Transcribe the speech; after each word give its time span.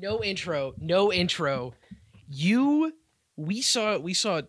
no 0.00 0.22
intro, 0.22 0.74
no 0.78 1.12
intro. 1.12 1.74
You, 2.28 2.92
we 3.36 3.60
saw, 3.62 3.98
we 3.98 4.14
saw 4.14 4.42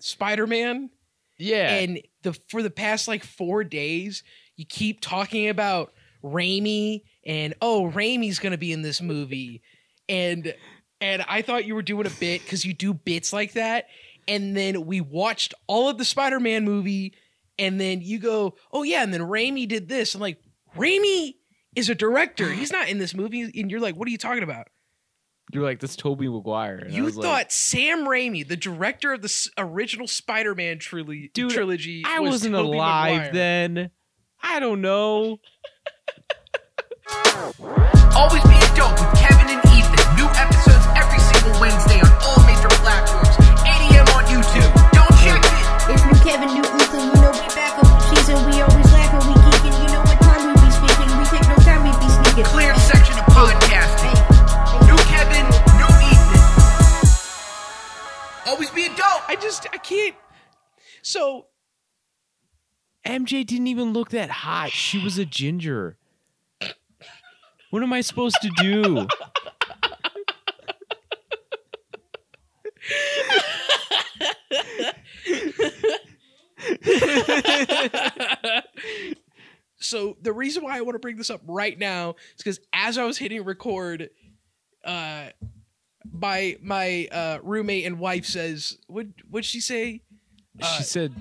Spider 0.00 0.46
Man, 0.46 0.90
Yeah. 1.38 1.74
and 1.76 2.00
the 2.22 2.32
for 2.48 2.62
the 2.62 2.70
past 2.70 3.08
like 3.08 3.24
four 3.24 3.64
days, 3.64 4.22
you 4.56 4.64
keep 4.64 5.00
talking 5.00 5.48
about 5.48 5.92
Raimi 6.22 7.02
and 7.24 7.54
oh, 7.60 7.90
Raimi's 7.94 8.38
gonna 8.38 8.58
be 8.58 8.72
in 8.72 8.82
this 8.82 9.00
movie, 9.00 9.62
and 10.08 10.54
and 11.00 11.24
I 11.28 11.42
thought 11.42 11.64
you 11.64 11.74
were 11.74 11.82
doing 11.82 12.06
a 12.06 12.10
bit 12.10 12.42
because 12.42 12.64
you 12.64 12.74
do 12.74 12.92
bits 12.94 13.32
like 13.32 13.52
that, 13.54 13.86
and 14.28 14.56
then 14.56 14.86
we 14.86 15.00
watched 15.00 15.54
all 15.66 15.88
of 15.88 15.98
the 15.98 16.04
Spider 16.04 16.40
Man 16.40 16.64
movie, 16.64 17.14
and 17.58 17.80
then 17.80 18.00
you 18.02 18.18
go, 18.18 18.56
oh 18.72 18.82
yeah, 18.82 19.02
and 19.02 19.12
then 19.14 19.20
Raimi 19.22 19.66
did 19.68 19.88
this. 19.88 20.14
I'm 20.14 20.20
like, 20.20 20.38
Raimi 20.76 21.34
is 21.76 21.88
a 21.88 21.94
director. 21.94 22.50
He's 22.50 22.72
not 22.72 22.88
in 22.88 22.98
this 22.98 23.14
movie, 23.14 23.42
and 23.42 23.70
you're 23.70 23.80
like, 23.80 23.94
what 23.96 24.06
are 24.08 24.10
you 24.10 24.18
talking 24.18 24.42
about? 24.42 24.66
You're 25.52 25.62
like 25.64 25.80
this 25.80 25.96
Tobey 25.96 26.28
Maguire. 26.28 26.76
And 26.76 26.92
I 26.92 26.96
You 26.96 27.04
was 27.04 27.14
thought 27.14 27.24
like, 27.24 27.50
Sam 27.50 28.06
Raimi, 28.06 28.46
the 28.46 28.56
director 28.56 29.12
of 29.12 29.20
the 29.22 29.48
original 29.58 30.06
Spider-Man 30.08 30.78
trilogy, 30.78 31.30
Dude, 31.34 31.50
trilogy, 31.52 32.02
I 32.06 32.20
was 32.20 32.30
wasn't 32.30 32.54
Tobey 32.54 32.68
alive 32.76 33.16
Maguire. 33.16 33.32
then. 33.32 33.90
I 34.42 34.60
don't 34.60 34.80
know. 34.80 35.38
Always 38.16 38.42
be 38.44 38.56
a 38.56 38.70
dope 38.76 38.96
with 38.96 39.12
Kevin 39.20 39.48
and 39.52 39.60
Ethan. 39.76 40.00
New 40.16 40.28
episodes 40.40 40.84
every 40.96 41.20
single 41.20 41.52
Wednesday 41.60 42.00
on 42.00 42.12
all 42.24 42.40
major 42.48 42.72
platforms. 42.80 43.32
8 43.64 43.92
a.m. 43.92 44.06
on 44.16 44.24
YouTube. 44.32 44.70
Don't 44.96 45.14
check 45.20 45.40
it. 45.40 45.56
It's 45.92 46.04
new 46.08 46.16
Kevin, 46.24 46.48
new 46.56 46.64
Ethan, 46.64 47.02
you 47.12 47.18
know 47.20 47.32
we 47.32 47.48
back 47.52 47.76
up 47.76 47.88
season. 48.08 48.36
We 48.48 48.60
always 48.64 48.88
laughing, 48.92 49.24
we 49.28 49.34
geeking. 49.36 49.74
You 49.84 49.88
know 49.96 50.02
what 50.04 50.16
time 50.20 50.42
we 50.48 50.54
be 50.60 50.70
speaking. 50.72 51.10
We 51.18 51.24
take 51.28 51.44
no 51.48 51.56
time, 51.64 51.82
we 51.84 51.92
be 52.00 52.08
sneaking. 52.08 52.44
Cleared 52.52 52.76
section 52.78 53.18
of 53.18 53.26
podcasting. 53.36 53.71
Can't. 59.92 60.16
So 61.02 61.46
MJ 63.06 63.46
didn't 63.46 63.66
even 63.66 63.92
look 63.92 64.10
that 64.10 64.30
hot. 64.30 64.70
She 64.70 65.02
was 65.02 65.18
a 65.18 65.24
ginger. 65.24 65.96
What 67.70 67.82
am 67.82 67.92
I 67.92 68.02
supposed 68.02 68.36
to 68.42 68.50
do? 68.60 69.06
so 79.78 80.16
the 80.20 80.32
reason 80.32 80.62
why 80.62 80.76
I 80.76 80.82
want 80.82 80.94
to 80.94 80.98
bring 80.98 81.16
this 81.16 81.30
up 81.30 81.40
right 81.46 81.78
now 81.78 82.10
is 82.36 82.42
because 82.44 82.60
as 82.72 82.98
I 82.98 83.04
was 83.04 83.18
hitting 83.18 83.42
record, 83.44 84.10
uh, 84.84 85.28
my 86.10 86.56
my 86.62 87.08
uh, 87.12 87.38
roommate 87.42 87.86
and 87.86 87.98
wife 87.98 88.26
says, 88.26 88.78
"What 88.86 89.06
what'd 89.28 89.44
she 89.44 89.60
say?" 89.60 90.02
Uh, 90.60 90.66
she 90.76 90.82
said, 90.82 91.14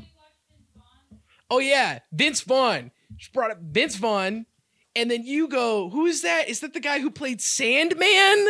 Oh 1.50 1.60
yeah, 1.60 2.00
Vince 2.12 2.42
Vaughn. 2.42 2.92
She 3.18 3.30
brought 3.34 3.52
up 3.52 3.60
Vince 3.62 3.96
Vaughn, 3.98 4.46
and 4.96 5.12
then 5.12 5.26
you 5.26 5.48
go, 5.48 5.90
"Who 5.90 6.06
is 6.06 6.22
that? 6.22 6.48
Is 6.48 6.62
that 6.62 6.74
the 6.74 6.80
guy 6.80 7.00
who 7.00 7.12
played 7.12 7.42
Sandman?" 7.42 8.48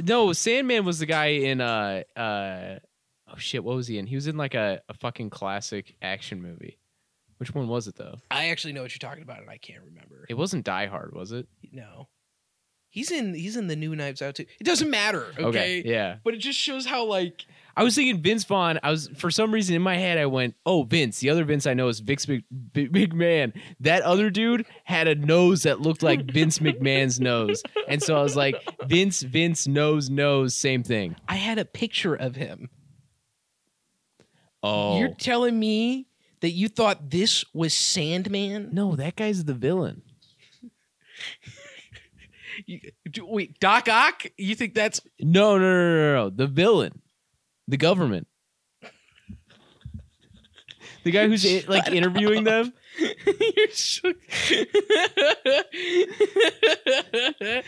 "No, 0.00 0.32
Sandman 0.32 0.84
was 0.84 0.98
the 0.98 1.06
guy 1.06 1.26
in 1.26 1.60
uh 1.60 2.02
uh 2.16 2.78
oh 3.28 3.36
shit, 3.36 3.64
what 3.64 3.76
was 3.76 3.86
he 3.86 3.98
in? 3.98 4.06
He 4.06 4.16
was 4.16 4.26
in 4.26 4.36
like 4.36 4.54
a, 4.54 4.80
a 4.88 4.94
fucking 4.94 5.30
classic 5.30 5.96
action 6.02 6.42
movie. 6.42 6.78
Which 7.38 7.54
one 7.54 7.68
was 7.68 7.86
it 7.86 7.96
though? 7.96 8.16
I 8.30 8.48
actually 8.48 8.74
know 8.74 8.82
what 8.82 8.92
you're 8.92 9.08
talking 9.08 9.22
about, 9.22 9.40
and 9.40 9.48
I 9.48 9.56
can't 9.56 9.82
remember. 9.84 10.26
It 10.28 10.34
wasn't 10.34 10.64
Die 10.64 10.86
Hard, 10.86 11.14
was 11.14 11.32
it? 11.32 11.48
No, 11.72 12.08
he's 12.90 13.10
in 13.10 13.32
he's 13.34 13.56
in 13.56 13.66
the 13.68 13.76
new 13.76 13.96
Knives 13.96 14.20
Out 14.20 14.34
too. 14.34 14.46
It 14.60 14.64
doesn't 14.64 14.90
matter, 14.90 15.26
okay? 15.38 15.82
yeah. 15.84 16.16
But 16.22 16.34
it 16.34 16.38
just 16.38 16.58
shows 16.58 16.84
how 16.84 17.04
like 17.06 17.46
I 17.76 17.82
was 17.84 17.94
thinking 17.94 18.20
Vince 18.20 18.44
Vaughn. 18.44 18.78
I 18.82 18.90
was 18.90 19.08
for 19.16 19.30
some 19.30 19.52
reason 19.52 19.74
in 19.74 19.80
my 19.80 19.96
head. 19.96 20.18
I 20.18 20.26
went, 20.26 20.54
"Oh, 20.66 20.82
Vince." 20.82 21.20
The 21.20 21.30
other 21.30 21.44
Vince 21.44 21.66
I 21.66 21.72
know 21.72 21.88
is 21.88 22.00
Vince 22.00 22.28
Mc, 22.28 22.42
Big, 22.72 22.92
Big 22.92 23.14
Man. 23.14 23.54
That 23.78 24.02
other 24.02 24.28
dude 24.28 24.66
had 24.84 25.08
a 25.08 25.14
nose 25.14 25.62
that 25.62 25.80
looked 25.80 26.02
like 26.02 26.30
Vince 26.30 26.58
McMahon's 26.58 27.20
nose, 27.20 27.62
and 27.88 28.02
so 28.02 28.18
I 28.18 28.22
was 28.22 28.36
like, 28.36 28.56
"Vince, 28.86 29.22
Vince, 29.22 29.66
nose, 29.66 30.10
nose, 30.10 30.54
same 30.54 30.82
thing." 30.82 31.16
I 31.28 31.36
had 31.36 31.58
a 31.58 31.64
picture 31.64 32.14
of 32.14 32.34
him. 32.36 32.68
Oh, 34.62 34.98
You're 34.98 35.14
telling 35.14 35.58
me 35.58 36.08
that 36.40 36.50
you 36.50 36.68
thought 36.68 37.10
this 37.10 37.44
was 37.54 37.72
Sandman? 37.72 38.70
no, 38.72 38.96
that 38.96 39.16
guy's 39.16 39.44
the 39.44 39.54
villain. 39.54 40.02
You, 42.66 42.80
do- 43.10 43.26
wait, 43.26 43.58
Doc 43.60 43.88
Ock? 43.88 44.24
You 44.36 44.54
think 44.54 44.74
that's 44.74 45.00
No, 45.20 45.58
no, 45.58 45.64
no, 45.64 45.88
no, 45.94 46.14
no, 46.14 46.30
the 46.30 46.46
villain, 46.46 47.00
the 47.68 47.76
government, 47.76 48.26
the 51.04 51.10
guy 51.10 51.26
who's 51.28 51.44
i- 51.46 51.64
like 51.68 51.88
interviewing 51.88 52.44
them. 52.44 52.72
You're 52.98 53.70
so- 53.72 54.12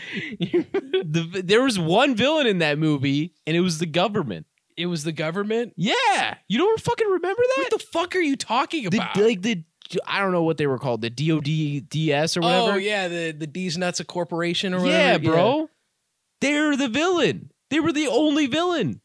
The, 0.05 1.41
there 1.43 1.63
was 1.63 1.79
one 1.79 2.15
villain 2.15 2.47
in 2.47 2.59
that 2.59 2.77
movie, 2.77 3.33
and 3.47 3.55
it 3.55 3.61
was 3.61 3.79
the 3.79 3.85
government. 3.85 4.45
it 4.77 4.87
was 4.87 5.03
the 5.03 5.11
government. 5.11 5.73
Yeah, 5.75 6.35
you 6.47 6.57
don't 6.57 6.79
fucking 6.79 7.07
remember 7.07 7.41
that? 7.55 7.69
What 7.69 7.69
the 7.71 7.85
fuck 7.85 8.15
are 8.15 8.21
you 8.21 8.35
talking 8.35 8.89
the, 8.89 8.97
about? 8.97 9.17
like 9.17 9.41
the 9.41 9.63
I 10.07 10.19
don't 10.19 10.31
know 10.31 10.43
what 10.43 10.57
they 10.57 10.67
were 10.67 10.79
called, 10.79 11.01
the 11.01 11.09
DODDS 11.09 12.37
or 12.37 12.41
whatever. 12.41 12.73
oh 12.73 12.75
yeah, 12.75 13.07
the 13.07 13.31
the 13.31 13.47
D's 13.47 13.77
nuts 13.77 13.99
a 13.99 14.05
corporation 14.05 14.73
or 14.73 14.79
whatever. 14.81 15.23
yeah, 15.23 15.31
bro. 15.31 15.69
They're 16.41 16.75
the 16.75 16.89
villain. 16.89 17.51
They 17.69 17.79
were 17.79 17.91
the 17.93 18.07
only 18.07 18.47
villain. 18.47 19.01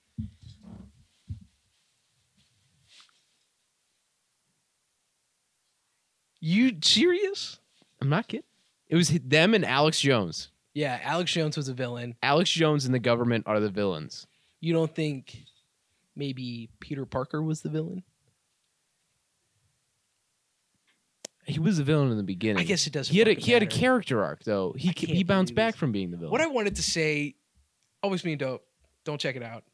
You 6.41 6.77
serious? 6.83 7.59
I'm 8.00 8.09
not 8.09 8.28
kidding. 8.28 8.44
It 8.88 8.97
was 8.97 9.09
them 9.11 9.55
and 9.55 9.65
Alex 9.65 10.00
Jones. 10.00 10.50
Yeah, 10.75 10.99
Alex 11.03 11.33
Jones 11.33 11.56
was 11.56 11.69
a 11.69 11.75
villain. 11.75 12.15
Alex 12.22 12.50
Jones 12.50 12.84
and 12.84 12.94
the 12.94 12.99
government 13.00 13.44
are 13.47 13.61
the 13.61 13.71
villains. 13.71 14.27
You 14.61 14.72
don't 14.72 14.94
think 14.94 15.43
maybe 16.15 16.71
Peter 16.81 17.05
Parker 17.05 17.43
was 17.43 17.62
the 17.62 17.69
villain? 17.69 18.03
He 21.48 21.59
was 21.59 21.78
the 21.78 21.84
villain 21.84 22.10
in 22.10 22.16
the 22.16 22.22
beginning. 22.22 22.59
I 22.60 22.64
guess 22.64 22.86
it 22.86 22.92
doesn't. 22.92 23.12
he 23.12 23.19
had 23.19 23.28
a 23.28 23.32
fucking 23.32 23.44
he 23.44 23.53
had 23.53 23.62
a 23.62 23.66
matter. 23.66 23.78
character 23.81 24.22
arc 24.22 24.44
though. 24.44 24.75
He 24.76 24.92
can't 24.92 25.12
he 25.16 25.25
bounced 25.25 25.54
believe 25.54 25.56
back 25.66 25.75
this. 25.75 25.81
from 25.81 25.92
being 25.92 26.10
the 26.10 26.16
villain. 26.19 26.31
What 26.32 26.41
I 26.41 26.47
wanted 26.47 26.76
to 26.76 26.82
say, 26.82 27.34
always 28.03 28.22
being 28.22 28.38
dope. 28.38 28.62
Don't 29.04 29.20
check 29.20 29.36
it 29.36 29.42
out. 29.42 29.64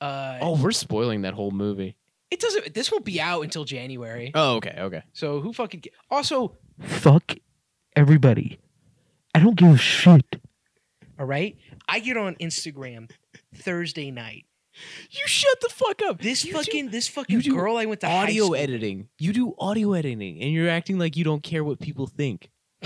Uh, 0.00 0.38
oh, 0.42 0.60
we're 0.62 0.70
spoiling 0.72 1.22
that 1.22 1.32
whole 1.34 1.50
movie. 1.50 1.96
it 2.30 2.38
doesn't. 2.40 2.74
This 2.74 2.92
won't 2.92 3.04
be 3.06 3.18
out 3.20 3.40
until 3.42 3.64
January. 3.64 4.30
Oh, 4.34 4.56
okay, 4.56 4.74
okay. 4.78 5.02
So 5.14 5.40
who 5.40 5.52
fucking? 5.54 5.80
ca- 5.82 5.90
Also, 6.10 6.56
Fuck 6.82 7.34
everybody. 7.96 8.58
I 9.34 9.38
don't 9.40 9.56
give 9.56 9.70
a 9.70 9.76
shit. 9.78 10.36
all 11.18 11.24
right. 11.26 11.56
I 11.88 12.00
get 12.00 12.16
on 12.18 12.34
Instagram 12.36 13.10
Thursday 13.54 14.10
night. 14.10 14.44
You 15.10 15.26
shut 15.26 15.60
the 15.60 15.68
fuck 15.68 16.02
up. 16.02 16.20
This 16.20 16.44
You 16.44 16.52
do 16.52 16.58
fucking 16.58 16.90
this 16.90 17.08
fucking 17.08 17.40
do 17.40 17.54
girl 17.54 17.76
I 17.76 17.86
went 17.86 18.00
to 18.00 18.08
high 18.08 18.24
audio 18.24 18.52
editing. 18.52 19.08
You 19.18 19.32
do 19.32 19.54
audio 19.58 19.92
editing, 19.92 20.40
and 20.42 20.52
you're 20.52 20.68
acting 20.68 20.98
like 20.98 21.16
you 21.16 21.24
don't 21.24 21.42
care 21.42 21.64
what 21.64 21.80
people 21.80 22.06
think. 22.06 22.50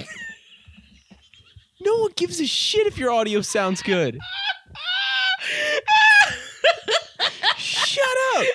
no 1.81 1.97
one 1.99 2.13
gives 2.17 2.41
a 2.41 2.47
shit 2.47 2.87
if 2.87 2.99
your 2.99 3.11
audio 3.11 3.41
sounds 3.41 3.83
good. 3.83 4.19
Shut 7.57 8.05
up. 8.37 8.47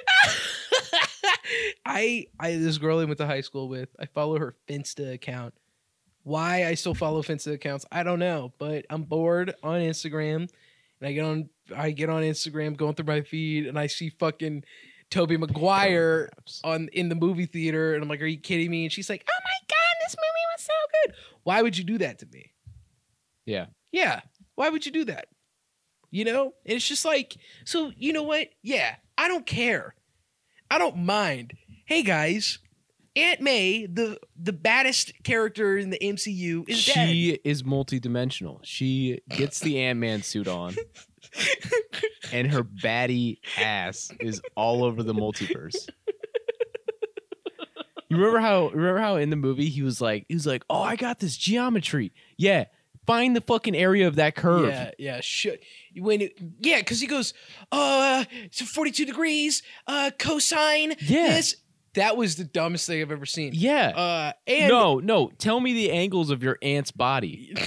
I 1.86 2.28
I 2.40 2.56
this 2.56 2.78
girl 2.78 3.00
I 3.00 3.06
went 3.06 3.18
to 3.20 3.26
high 3.26 3.42
school 3.42 3.70
with. 3.70 3.90
I 4.00 4.06
follow 4.06 4.40
her 4.40 4.56
Finsta 4.68 5.14
account. 5.14 5.54
Why 6.24 6.66
I 6.66 6.74
still 6.74 6.96
follow 6.96 7.22
Finsta 7.22 7.54
accounts, 7.54 7.86
I 7.92 8.04
don't 8.04 8.20
know. 8.20 8.52
But 8.58 8.86
I'm 8.90 9.04
bored 9.04 9.54
on 9.62 9.80
Instagram, 9.82 10.50
and 11.00 11.08
I 11.10 11.14
get 11.14 11.26
on 11.26 11.50
I 11.76 11.92
get 11.92 12.10
on 12.10 12.24
Instagram 12.24 12.78
going 12.78 12.96
through 12.96 13.06
my 13.06 13.22
feed, 13.22 13.68
and 13.68 13.78
I 13.78 13.88
see 13.88 14.10
fucking 14.10 14.64
Tobey 15.10 15.38
Maguire 15.38 16.30
on 16.64 16.90
in 16.94 17.10
the 17.10 17.16
movie 17.16 17.46
theater, 17.46 17.94
and 17.94 18.04
I'm 18.04 18.10
like, 18.10 18.22
"Are 18.22 18.26
you 18.26 18.40
kidding 18.40 18.72
me?" 18.72 18.84
And 18.84 18.92
she's 18.92 19.10
like, 19.10 19.26
"Oh 19.28 19.42
my 19.44 19.68
god, 19.68 20.06
this 20.06 20.16
movie 20.16 20.46
was 20.56 20.64
so 20.64 20.74
good." 21.04 21.16
Why 21.44 21.62
would 21.62 21.78
you 21.78 21.84
do 21.84 21.98
that 22.00 22.20
to 22.20 22.28
me? 22.32 22.54
Yeah. 23.46 23.68
Yeah. 23.92 24.22
Why 24.56 24.70
would 24.70 24.86
you 24.86 24.92
do 24.92 25.06
that? 25.06 25.28
You 26.12 26.26
know? 26.26 26.54
And 26.66 26.76
it's 26.76 26.88
just 26.88 27.06
like, 27.06 27.38
so 27.66 27.92
you 27.96 28.14
know 28.14 28.24
what? 28.24 28.48
Yeah, 28.64 28.96
I 29.18 29.28
don't 29.28 29.46
care. 29.46 29.96
I 30.72 30.78
don't 30.78 30.98
mind. 30.98 31.54
Hey 31.86 32.02
guys, 32.02 32.58
Aunt 33.16 33.42
May, 33.42 33.86
the 33.86 34.20
the 34.36 34.54
baddest 34.54 35.14
character 35.24 35.78
in 35.78 35.90
the 35.90 36.00
MCU, 36.00 36.68
is 36.68 36.86
dead. 36.86 37.10
She 37.10 37.40
is 37.44 37.64
multidimensional. 37.64 38.60
She 38.64 39.22
gets 39.30 39.60
the 39.60 39.80
Ant 39.80 40.00
Man 40.00 40.22
suit 40.22 40.48
on, 40.48 40.76
and 42.34 42.52
her 42.52 42.64
batty 42.64 43.40
ass 43.58 44.12
is 44.20 44.42
all 44.56 44.84
over 44.84 45.02
the 45.04 45.14
multiverse. 45.14 45.88
You 48.10 48.18
remember 48.18 48.40
how 48.40 48.68
remember 48.70 49.00
how 49.00 49.16
in 49.16 49.30
the 49.30 49.36
movie 49.36 49.70
he 49.70 49.82
was 49.82 50.00
like 50.00 50.26
he 50.28 50.36
was 50.36 50.46
like, 50.46 50.64
"Oh, 50.70 50.82
I 50.82 50.96
got 50.96 51.20
this 51.20 51.36
geometry." 51.36 52.14
Yeah, 52.38 52.66
find 53.06 53.36
the 53.36 53.42
fucking 53.42 53.76
area 53.76 54.08
of 54.08 54.16
that 54.16 54.36
curve. 54.36 54.68
Yeah, 54.68 54.92
yeah. 54.98 55.20
shit. 55.22 55.64
when 55.98 56.22
it, 56.22 56.40
yeah, 56.60 56.80
because 56.80 57.02
he 57.02 57.08
goes, 57.08 57.34
uh, 57.72 58.26
it's 58.44 58.62
forty 58.62 58.92
two 58.92 59.06
degrees, 59.06 59.64
uh, 59.88 60.12
cosine. 60.20 60.96
Yeah. 61.02 61.28
This 61.28 61.56
that 61.96 62.16
was 62.18 62.36
the 62.36 62.44
dumbest 62.44 62.88
thing 62.88 63.02
I've 63.02 63.12
ever 63.12 63.26
seen. 63.26 63.52
Yeah. 63.54 63.88
Uh, 63.90 64.32
and 64.48 64.70
no, 64.70 65.00
no. 65.00 65.32
Tell 65.38 65.60
me 65.60 65.74
the 65.74 65.92
angles 65.92 66.30
of 66.30 66.44
your 66.44 66.58
aunt's 66.62 66.92
body. 66.92 67.54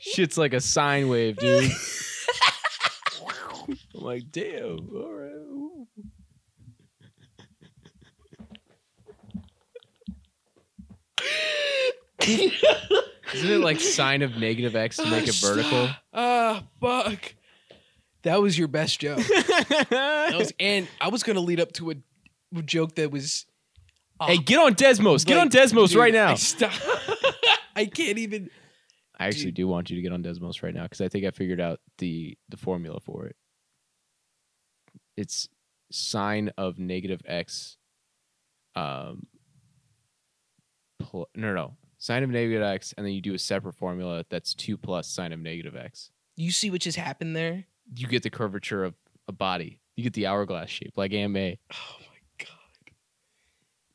Shit's 0.00 0.36
like 0.36 0.52
a 0.52 0.60
sine 0.60 1.08
wave, 1.08 1.36
dude. 1.36 1.70
I'm 3.68 3.78
like, 3.94 4.30
damn. 4.30 4.88
All 4.94 5.12
right. 5.12 5.67
Isn't 13.34 13.50
it 13.50 13.60
like 13.60 13.80
sine 13.80 14.22
of 14.22 14.36
negative 14.36 14.74
x 14.74 14.96
to 14.96 15.06
make 15.06 15.28
it 15.28 15.34
vertical? 15.34 15.90
Ah, 16.12 16.64
fuck. 16.80 17.34
That 18.22 18.42
was 18.42 18.58
your 18.58 18.68
best 18.68 19.00
joke. 19.00 19.18
That 19.18 20.34
was, 20.36 20.52
and 20.60 20.88
I 21.00 21.08
was 21.08 21.22
gonna 21.22 21.40
lead 21.40 21.60
up 21.60 21.72
to 21.74 21.92
a, 21.92 22.62
joke 22.62 22.94
that 22.96 23.10
was. 23.10 23.46
hey, 24.22 24.38
get 24.38 24.58
on 24.58 24.74
Desmos. 24.74 25.24
Get 25.24 25.38
on 25.38 25.50
Desmos 25.50 25.90
dude, 25.90 25.98
right 25.98 26.12
now. 26.12 26.32
I, 26.32 26.34
stop. 26.34 26.72
I 27.76 27.86
can't 27.86 28.18
even. 28.18 28.50
I 29.20 29.26
actually 29.26 29.52
do 29.52 29.68
want 29.68 29.90
you 29.90 29.96
to 29.96 30.02
get 30.02 30.12
on 30.12 30.22
Desmos 30.22 30.62
right 30.62 30.74
now 30.74 30.84
because 30.84 31.00
I 31.00 31.08
think 31.08 31.24
I 31.26 31.30
figured 31.30 31.60
out 31.60 31.80
the 31.98 32.36
the 32.48 32.56
formula 32.56 33.00
for 33.00 33.26
it. 33.26 33.36
It's 35.16 35.48
sine 35.90 36.50
of 36.56 36.78
negative 36.78 37.20
x. 37.26 37.76
Um. 38.74 39.26
Pl- 40.98 41.28
no, 41.34 41.54
no, 41.54 41.76
sine 41.98 42.22
of 42.22 42.30
negative 42.30 42.62
x, 42.62 42.94
and 42.96 43.06
then 43.06 43.12
you 43.12 43.20
do 43.20 43.34
a 43.34 43.38
separate 43.38 43.74
formula 43.74 44.24
that's 44.30 44.54
two 44.54 44.76
plus 44.76 45.08
sine 45.08 45.32
of 45.32 45.40
negative 45.40 45.76
x. 45.76 46.10
You 46.36 46.50
see 46.52 46.70
what 46.70 46.80
just 46.80 46.98
happened 46.98 47.34
there? 47.34 47.64
You 47.94 48.06
get 48.06 48.22
the 48.22 48.30
curvature 48.30 48.84
of 48.84 48.94
a 49.26 49.32
body. 49.32 49.80
You 49.96 50.04
get 50.04 50.12
the 50.12 50.26
hourglass 50.26 50.70
shape, 50.70 50.92
like 50.96 51.12
AMA. 51.12 51.38
Oh 51.72 51.96
my 52.00 52.36
god. 52.38 52.94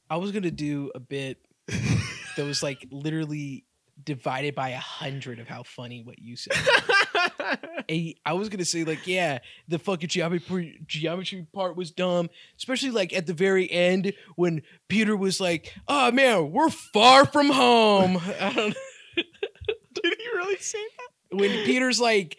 I 0.09 0.17
was 0.17 0.31
gonna 0.31 0.51
do 0.51 0.91
a 0.95 0.99
bit 0.99 1.37
that 1.67 2.45
was 2.45 2.61
like 2.61 2.85
literally 2.91 3.65
divided 4.05 4.55
by 4.55 4.69
a 4.69 4.77
hundred 4.77 5.39
of 5.39 5.47
how 5.47 5.63
funny 5.63 6.01
what 6.03 6.19
you 6.19 6.35
said. 6.35 6.53
I 8.25 8.33
was 8.33 8.49
gonna 8.49 8.65
say 8.65 8.83
like, 8.83 9.07
yeah, 9.07 9.39
the 9.67 9.79
fucking 9.79 10.09
geometry 10.09 10.79
geometry 10.85 11.45
part 11.53 11.75
was 11.75 11.91
dumb, 11.91 12.29
especially 12.57 12.91
like 12.91 13.13
at 13.13 13.25
the 13.27 13.33
very 13.33 13.69
end 13.69 14.13
when 14.35 14.61
Peter 14.87 15.15
was 15.15 15.39
like, 15.39 15.73
"Oh 15.87 16.11
man, 16.11 16.51
we're 16.51 16.69
far 16.69 17.25
from 17.25 17.49
home." 17.49 18.17
I 18.39 18.53
don't. 18.53 18.75
Did 19.15 20.15
he 20.17 20.27
really 20.35 20.57
say 20.57 20.83
that? 20.97 21.37
When 21.37 21.49
Peter's 21.65 21.99
like, 21.99 22.37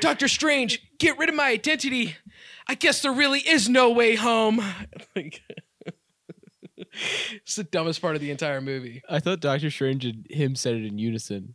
"Doctor 0.00 0.28
Strange, 0.28 0.82
get 0.98 1.18
rid 1.18 1.28
of 1.28 1.34
my 1.34 1.48
identity," 1.48 2.16
I 2.66 2.74
guess 2.74 3.02
there 3.02 3.12
really 3.12 3.40
is 3.40 3.68
no 3.68 3.90
way 3.90 4.16
home. 4.16 4.62
Like, 5.14 5.42
it's 7.34 7.56
the 7.56 7.64
dumbest 7.64 8.00
part 8.00 8.14
of 8.16 8.20
the 8.20 8.30
entire 8.30 8.60
movie. 8.60 9.02
I 9.08 9.20
thought 9.20 9.40
Doctor 9.40 9.70
Strange 9.70 10.04
and 10.04 10.26
him 10.30 10.54
said 10.54 10.74
it 10.74 10.84
in 10.84 10.98
unison. 10.98 11.54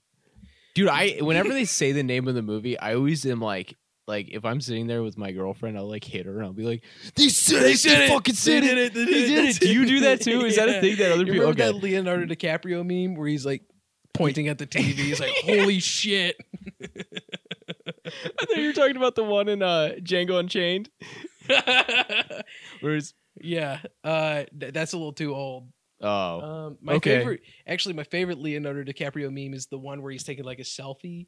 Dude, 0.74 0.88
I 0.88 1.18
whenever 1.22 1.50
they 1.50 1.66
say 1.66 1.92
the 1.92 2.04
name 2.04 2.28
of 2.28 2.36
the 2.36 2.42
movie, 2.42 2.80
I 2.80 2.96
always 2.96 3.26
am 3.26 3.42
like, 3.42 3.76
like 4.08 4.30
if 4.30 4.46
I'm 4.46 4.62
sitting 4.62 4.88
there 4.88 5.04
with 5.04 5.18
my 5.18 5.32
girlfriend, 5.32 5.78
I'll 5.78 5.90
like 5.90 6.04
hit 6.04 6.26
her 6.26 6.38
and 6.38 6.46
I'll 6.46 6.54
be 6.54 6.64
like, 6.64 6.84
"They 7.16 7.28
said 7.30 7.64
it, 7.64 7.82
they 7.84 8.08
fucking 8.08 8.36
said 8.36 8.64
it, 8.64 8.94
they 8.94 9.06
did 9.06 9.50
it." 9.50 9.60
Do 9.60 9.68
you 9.72 9.86
do 9.86 10.00
that 10.02 10.22
too? 10.22 10.46
Is 10.46 10.56
that 10.56 10.70
a 10.70 10.74
thing 10.82 10.96
that 10.98 11.12
other 11.12 11.26
You 11.26 11.34
people? 11.34 11.50
remember 11.50 11.64
Okay, 11.64 11.72
that 11.74 11.84
Leonardo 11.84 12.26
DiCaprio 12.26 12.86
meme 12.86 13.16
where 13.18 13.28
he's 13.28 13.46
like 13.46 13.64
pointing 14.14 14.48
at 14.48 14.58
the 14.60 14.68
TV? 14.68 14.94
He's 14.96 15.20
like, 15.20 15.34
"Holy 15.44 15.80
shit!" 15.80 16.38
I 16.82 18.46
thought 18.46 18.58
you 18.58 18.68
were 18.68 18.74
talking 18.74 18.98
about 18.98 19.16
the 19.16 19.24
one 19.24 19.48
in 19.50 19.62
uh, 19.62 19.96
Django 20.02 20.40
Unchained, 20.40 20.90
where 22.80 22.96
it's 22.96 23.14
yeah, 23.44 23.80
uh, 24.04 24.44
th- 24.60 24.74
that's 24.74 24.94
a 24.94 24.98
little 24.98 25.14
too 25.14 25.34
old. 25.36 25.68
oh, 26.02 26.42
Um, 26.42 26.78
my 26.82 26.94
Okay. 26.94 27.18
favorite, 27.20 27.42
actually, 27.68 27.94
my 27.94 28.04
favorite 28.04 28.38
Leonardo 28.40 28.84
DiCaprio 28.84 29.32
meme 29.32 29.54
is 29.54 29.68
the 29.68 29.78
one 29.78 30.02
where 30.02 30.12
he's 30.12 30.24
taking 30.24 30.44
like 30.46 30.60
a 30.60 30.64
selfie, 30.64 31.28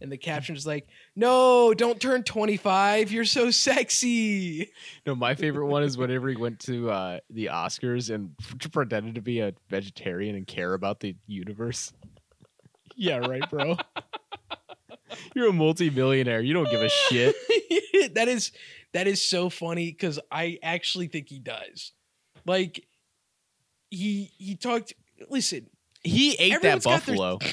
and 0.00 0.10
the 0.10 0.16
caption 0.16 0.56
is 0.56 0.66
like, 0.66 0.86
"No, 1.16 1.74
don't 1.74 2.00
turn 2.00 2.22
twenty 2.22 2.56
five. 2.56 3.10
You're 3.12 3.24
so 3.24 3.50
sexy." 3.50 4.70
no, 5.06 5.14
my 5.14 5.34
favorite 5.34 5.66
one 5.66 5.82
is 5.82 5.96
whenever 5.98 6.28
he 6.28 6.36
went 6.36 6.60
to 6.60 6.90
uh, 6.90 7.18
the 7.30 7.46
Oscars 7.46 8.12
and 8.14 8.30
pretended 8.72 9.14
to 9.16 9.22
be 9.22 9.40
a 9.40 9.52
vegetarian 9.68 10.34
and 10.36 10.46
care 10.46 10.74
about 10.74 11.00
the 11.00 11.16
universe. 11.26 11.92
yeah, 12.96 13.18
right, 13.18 13.48
bro. 13.50 13.76
You're 15.34 15.48
a 15.48 15.52
multi-millionaire. 15.52 16.40
You 16.40 16.54
don't 16.54 16.70
give 16.70 16.80
a 16.82 16.88
shit. 16.88 17.34
that 18.14 18.28
is 18.28 18.50
that 18.92 19.06
is 19.06 19.24
so 19.24 19.48
funny 19.50 19.90
because 19.90 20.18
I 20.30 20.58
actually 20.62 21.08
think 21.08 21.28
he 21.28 21.38
does. 21.38 21.92
Like 22.46 22.86
he 23.90 24.30
he 24.38 24.56
talked. 24.56 24.92
Listen, 25.30 25.68
He 26.02 26.34
ate 26.38 26.60
that 26.62 26.82
their- 26.82 26.98
buffalo. 26.98 27.38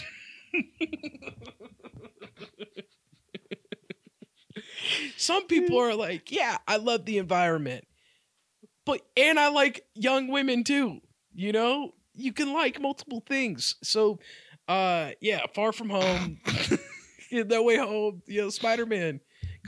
some 5.17 5.45
people 5.47 5.77
are 5.79 5.95
like, 5.95 6.31
yeah, 6.31 6.57
I 6.67 6.77
love 6.77 7.05
the 7.05 7.17
environment, 7.17 7.85
but 8.85 9.01
and 9.17 9.39
I 9.39 9.49
like 9.49 9.85
young 9.95 10.27
women 10.29 10.63
too. 10.63 10.99
You 11.33 11.51
know, 11.51 11.93
you 12.15 12.33
can 12.33 12.53
like 12.53 12.81
multiple 12.81 13.23
things. 13.27 13.75
So, 13.83 14.19
uh, 14.67 15.11
yeah, 15.21 15.41
Far 15.53 15.71
From 15.71 15.89
Home, 15.89 16.39
No 17.31 17.63
Way 17.63 17.77
Home, 17.77 18.21
you 18.27 18.41
know, 18.41 18.49
Spider 18.49 18.85
Man, 18.85 19.21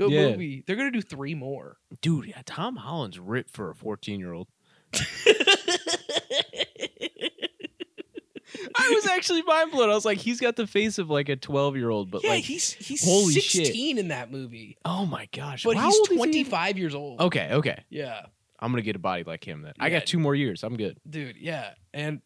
go 0.09 0.13
Yeah. 0.13 0.31
movie. 0.31 0.63
They're 0.65 0.75
gonna 0.75 0.92
do 0.92 1.01
three 1.01 1.36
more. 1.36 1.77
Dude, 2.01 2.25
yeah, 2.27 2.42
Tom 2.45 2.75
Holland's 2.77 3.19
ripped 3.19 3.51
for 3.51 3.69
a 3.69 3.75
14 3.75 4.19
year 4.19 4.33
old. 4.33 4.48
I 8.75 8.89
was 8.94 9.07
actually 9.07 9.44
mind 9.44 9.71
blown. 9.71 9.89
I 9.89 9.94
was 9.95 10.03
like, 10.06 10.18
he's 10.18 10.39
got 10.42 10.56
the 10.56 10.68
face 10.68 10.98
of 10.98 11.09
like 11.09 11.30
a 11.30 11.36
12 11.36 11.77
year 11.77 11.89
old, 11.89 12.12
but 12.12 12.24
yeah, 12.24 12.31
like, 12.31 12.44
he's 12.44 12.74
he's 12.74 13.03
holy 13.06 13.33
shit. 13.33 13.65
sixteen 13.68 13.98
in 13.98 14.09
that 14.09 14.31
movie, 14.31 14.77
oh 14.83 15.06
my 15.06 15.27
gosh. 15.31 15.63
but 15.63 15.77
How 15.77 15.86
he's 15.88 15.95
old 15.98 16.07
is 16.07 16.12
he? 16.12 16.18
twenty 16.18 16.44
five 16.44 16.77
years 16.77 16.94
old. 16.94 17.21
Okay, 17.21 17.50
okay. 17.53 17.83
Yeah, 17.89 18.25
I'm 18.59 18.71
going 18.71 18.81
to 18.81 18.86
get 18.86 18.95
a 18.95 19.00
body 19.00 19.24
like 19.24 19.43
him 19.48 19.62
then. 19.62 19.74
I 19.79 19.88
Yeah. 19.88 20.00
got 20.00 20.08
two 20.08 20.20
more 20.20 20.36
years. 20.36 20.63
I'm 20.63 20.75
good. 20.75 20.98
dude. 21.10 21.38
Yeah, 21.38 21.74
and 21.93 22.22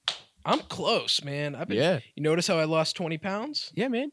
I'm 0.45 0.59
close, 0.61 1.23
man. 1.23 1.53
I've 1.55 1.67
been. 1.67 1.77
Yeah. 1.77 1.99
You 2.15 2.23
notice 2.23 2.47
how 2.47 2.57
I 2.57 2.63
lost 2.65 2.95
twenty 2.95 3.17
pounds? 3.19 3.71
Yeah, 3.75 3.87
man. 3.89 4.11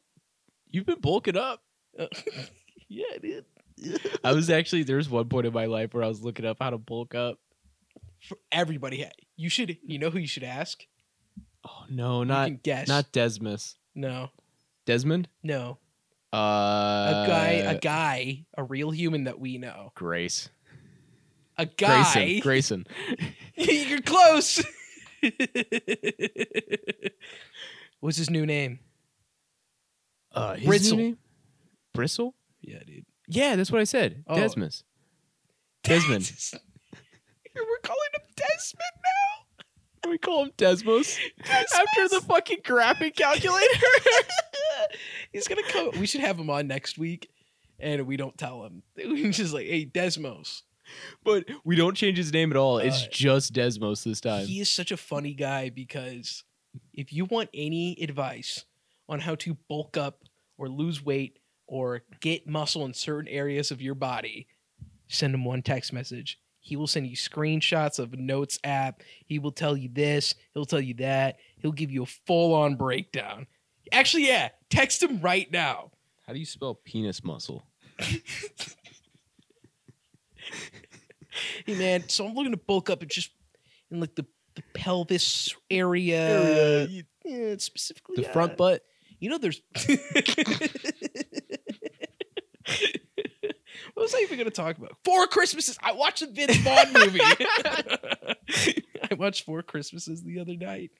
You've 0.68 0.86
been 0.86 1.00
bulking 1.00 1.36
up. 1.36 1.62
Uh, 1.98 2.06
yeah, 2.88 3.04
dude. 3.22 3.44
I 4.24 4.32
was 4.32 4.50
actually, 4.50 4.82
there 4.84 4.96
was 4.96 5.08
one 5.10 5.28
point 5.28 5.46
in 5.46 5.52
my 5.52 5.66
life 5.66 5.94
where 5.94 6.02
I 6.04 6.08
was 6.08 6.22
looking 6.22 6.44
up 6.46 6.58
how 6.60 6.70
to 6.70 6.78
bulk 6.78 7.14
up. 7.14 7.38
For 8.20 8.36
everybody, 8.52 9.06
you 9.36 9.48
should. 9.48 9.78
You 9.84 9.98
know 9.98 10.10
who 10.10 10.18
you 10.18 10.26
should 10.28 10.44
ask? 10.44 10.84
Oh, 11.66 11.84
no, 11.90 12.22
not, 12.24 12.62
guess. 12.62 12.88
not 12.88 13.12
Desmos. 13.12 13.74
no, 13.94 14.30
Desmond? 14.86 15.28
no. 15.42 15.78
Uh, 16.32 16.36
A 16.36 17.24
guy, 17.28 17.48
a 17.66 17.78
guy, 17.78 18.46
a 18.56 18.64
real 18.64 18.90
human 18.90 19.24
that 19.24 19.38
we 19.38 19.58
know. 19.58 19.92
Grace. 19.94 20.48
A 21.58 21.66
guy. 21.66 22.40
Grayson. 22.40 22.40
Grayson. 22.40 22.86
You're 23.56 24.00
close. 24.00 24.64
What's 28.00 28.16
his 28.16 28.30
new 28.30 28.46
name? 28.46 28.80
Uh, 30.32 30.54
his 30.54 30.66
Bristle. 30.66 30.96
new 30.96 31.02
name? 31.04 31.18
Bristle? 31.94 32.34
Yeah, 32.62 32.78
dude. 32.86 33.04
Yeah, 33.28 33.56
that's 33.56 33.70
what 33.72 33.80
I 33.80 33.84
said. 33.84 34.24
Oh. 34.26 34.36
Desmond. 34.36 34.82
Desmond. 35.84 36.30
We're 37.54 37.78
calling 37.82 38.00
him 38.14 38.22
Desmond 38.36 38.82
now. 40.04 40.10
we 40.10 40.18
call 40.18 40.44
him 40.44 40.52
Desmos 40.56 41.18
after 41.48 42.08
the 42.08 42.20
fucking 42.26 42.58
graphing 42.64 43.14
calculator. 43.14 43.86
He's 45.32 45.48
gonna 45.48 45.62
come. 45.68 45.90
We 45.98 46.06
should 46.06 46.20
have 46.22 46.38
him 46.38 46.50
on 46.50 46.66
next 46.66 46.98
week, 46.98 47.30
and 47.78 48.06
we 48.06 48.16
don't 48.16 48.36
tell 48.36 48.64
him. 48.64 48.82
We 48.96 49.30
just 49.30 49.52
like, 49.54 49.66
hey, 49.66 49.86
Desmos. 49.86 50.62
but 51.24 51.44
we 51.64 51.76
don't 51.76 51.94
change 51.96 52.16
his 52.18 52.32
name 52.32 52.50
at 52.50 52.56
all. 52.56 52.78
It's 52.78 53.04
Uh, 53.04 53.08
just 53.10 53.52
Desmos 53.54 54.02
this 54.04 54.20
time. 54.20 54.46
He 54.46 54.60
is 54.60 54.70
such 54.70 54.90
a 54.92 54.96
funny 54.96 55.34
guy 55.34 55.68
because 55.70 56.44
if 56.94 57.12
you 57.12 57.24
want 57.26 57.50
any 57.54 57.96
advice 58.02 58.64
on 59.08 59.20
how 59.20 59.34
to 59.36 59.56
bulk 59.68 59.96
up 59.96 60.22
or 60.58 60.68
lose 60.68 61.04
weight 61.04 61.38
or 61.72 62.02
get 62.20 62.46
muscle 62.46 62.84
in 62.84 62.92
certain 62.92 63.28
areas 63.28 63.70
of 63.70 63.80
your 63.80 63.94
body, 63.94 64.46
send 65.08 65.34
him 65.34 65.42
one 65.42 65.62
text 65.62 65.90
message. 65.90 66.38
He 66.60 66.76
will 66.76 66.86
send 66.86 67.06
you 67.06 67.16
screenshots 67.16 67.98
of 67.98 68.12
a 68.12 68.16
notes 68.18 68.58
app. 68.62 69.02
He 69.24 69.38
will 69.38 69.52
tell 69.52 69.74
you 69.74 69.88
this, 69.90 70.34
he'll 70.52 70.66
tell 70.66 70.82
you 70.82 70.92
that. 70.94 71.38
He'll 71.56 71.72
give 71.72 71.90
you 71.90 72.02
a 72.02 72.06
full 72.26 72.52
on 72.54 72.76
breakdown. 72.76 73.46
Actually, 73.90 74.26
yeah, 74.26 74.50
text 74.68 75.02
him 75.02 75.18
right 75.22 75.50
now. 75.50 75.92
How 76.26 76.34
do 76.34 76.38
you 76.38 76.44
spell 76.44 76.74
penis 76.74 77.24
muscle? 77.24 77.64
hey 77.98 78.18
man, 81.68 82.06
so 82.06 82.26
I'm 82.26 82.34
looking 82.34 82.52
to 82.52 82.58
bulk 82.58 82.90
up 82.90 83.00
and 83.00 83.10
just 83.10 83.30
in 83.90 83.98
like 83.98 84.14
the, 84.14 84.26
the 84.56 84.62
pelvis 84.74 85.56
area. 85.70 86.86
Yeah, 87.24 87.54
specifically 87.56 88.16
the 88.16 88.28
front 88.28 88.58
butt. 88.58 88.82
You 89.20 89.30
know, 89.30 89.38
there's. 89.38 89.62
what 94.02 94.10
was 94.12 94.14
I 94.14 94.22
even 94.24 94.36
going 94.38 94.50
to 94.50 94.50
talk 94.50 94.78
about? 94.78 94.96
Four 95.04 95.26
Christmases. 95.28 95.78
I 95.82 95.92
watched 95.92 96.22
a 96.22 96.26
Vince 96.26 96.56
Vaughn 96.56 96.92
movie. 96.92 97.20
I 99.10 99.14
watched 99.14 99.44
Four 99.44 99.62
Christmases 99.62 100.22
the 100.22 100.40
other 100.40 100.56
night, 100.56 100.90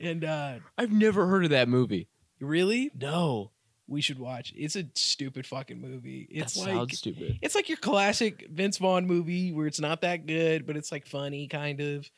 and 0.00 0.24
uh 0.24 0.54
I've 0.76 0.92
never 0.92 1.26
heard 1.26 1.44
of 1.44 1.50
that 1.50 1.68
movie. 1.68 2.08
really, 2.40 2.90
No, 3.00 3.52
we 3.86 4.00
should 4.00 4.18
watch. 4.18 4.52
It's 4.56 4.76
a 4.76 4.84
stupid 4.94 5.46
fucking 5.46 5.80
movie. 5.80 6.26
It's 6.30 6.54
that 6.54 6.60
like 6.60 6.74
sounds 6.74 6.98
stupid. 6.98 7.38
it's 7.42 7.54
like 7.54 7.68
your 7.68 7.78
classic 7.78 8.46
Vince 8.50 8.78
Vaughn 8.78 9.06
movie 9.06 9.52
where 9.52 9.66
it's 9.66 9.80
not 9.80 10.00
that 10.00 10.26
good, 10.26 10.66
but 10.66 10.76
it's 10.76 10.90
like 10.92 11.06
funny, 11.06 11.46
kind 11.48 11.80
of. 11.80 12.10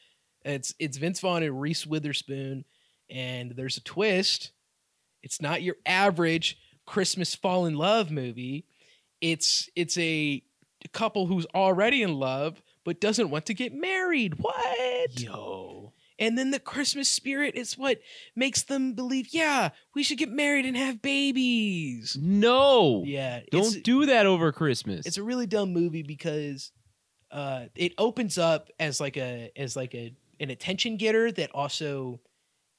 It's 0.45 0.75
it's 0.79 0.97
Vince 0.97 1.21
Vaughn 1.21 1.43
and 1.43 1.61
Reese 1.61 1.87
Witherspoon, 1.87 2.65
and 3.11 3.53
there's 3.53 3.77
a 3.77 3.83
twist. 3.83 4.53
It's 5.23 5.41
not 5.41 5.63
your 5.63 5.77
average 5.87 6.59
Christmas 6.87 7.35
fall 7.35 7.67
in 7.67 7.75
love 7.75 8.11
movie. 8.11 8.65
It's 9.23 9.71
it's 9.75 9.97
a 9.97 10.43
couple 10.93 11.27
who's 11.29 11.47
already 11.55 12.03
in 12.03 12.19
love 12.19 12.61
but 12.85 13.01
doesn't 13.01 13.31
want 13.31 13.47
to 13.47 13.55
get 13.55 13.73
married. 13.73 14.35
What? 14.41 15.21
Yo, 15.21 15.93
And 16.19 16.37
then 16.37 16.51
the 16.51 16.59
Christmas 16.59 17.09
spirit 17.09 17.55
is 17.55 17.79
what 17.79 18.01
makes 18.35 18.65
them 18.65 18.95
believe, 18.95 19.29
yeah, 19.31 19.71
we 19.95 20.03
should 20.03 20.19
get 20.19 20.29
married 20.29 20.67
and 20.67 20.77
have 20.77 21.01
babies. 21.01 22.19
no, 22.21 23.05
Yeah, 23.07 23.41
don't 23.53 23.85
do 23.85 24.07
that 24.07 24.27
over 24.27 24.51
Christmas. 24.51 25.07
it's 25.07 25.17
a 25.19 25.23
really 25.23 25.47
dumb 25.47 25.73
movie 25.73 26.03
because 26.03 26.73
uh 27.31 27.67
it 27.77 27.93
opens 27.99 28.37
up 28.37 28.69
as 28.81 29.01
like 29.01 29.17
a 29.17 29.51
as 29.57 29.77
like 29.77 29.95
a 29.95 30.13
an 30.41 30.51
attention 30.51 30.97
getter 30.97 31.31
that 31.31 31.51
also 31.55 32.21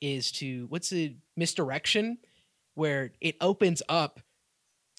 is 0.02 0.32
to 0.34 0.66
what's 0.68 0.90
the 0.90 1.16
misdirection 1.38 2.18
where 2.76 3.12
it 3.22 3.36
opens 3.40 3.82
up 3.88 4.20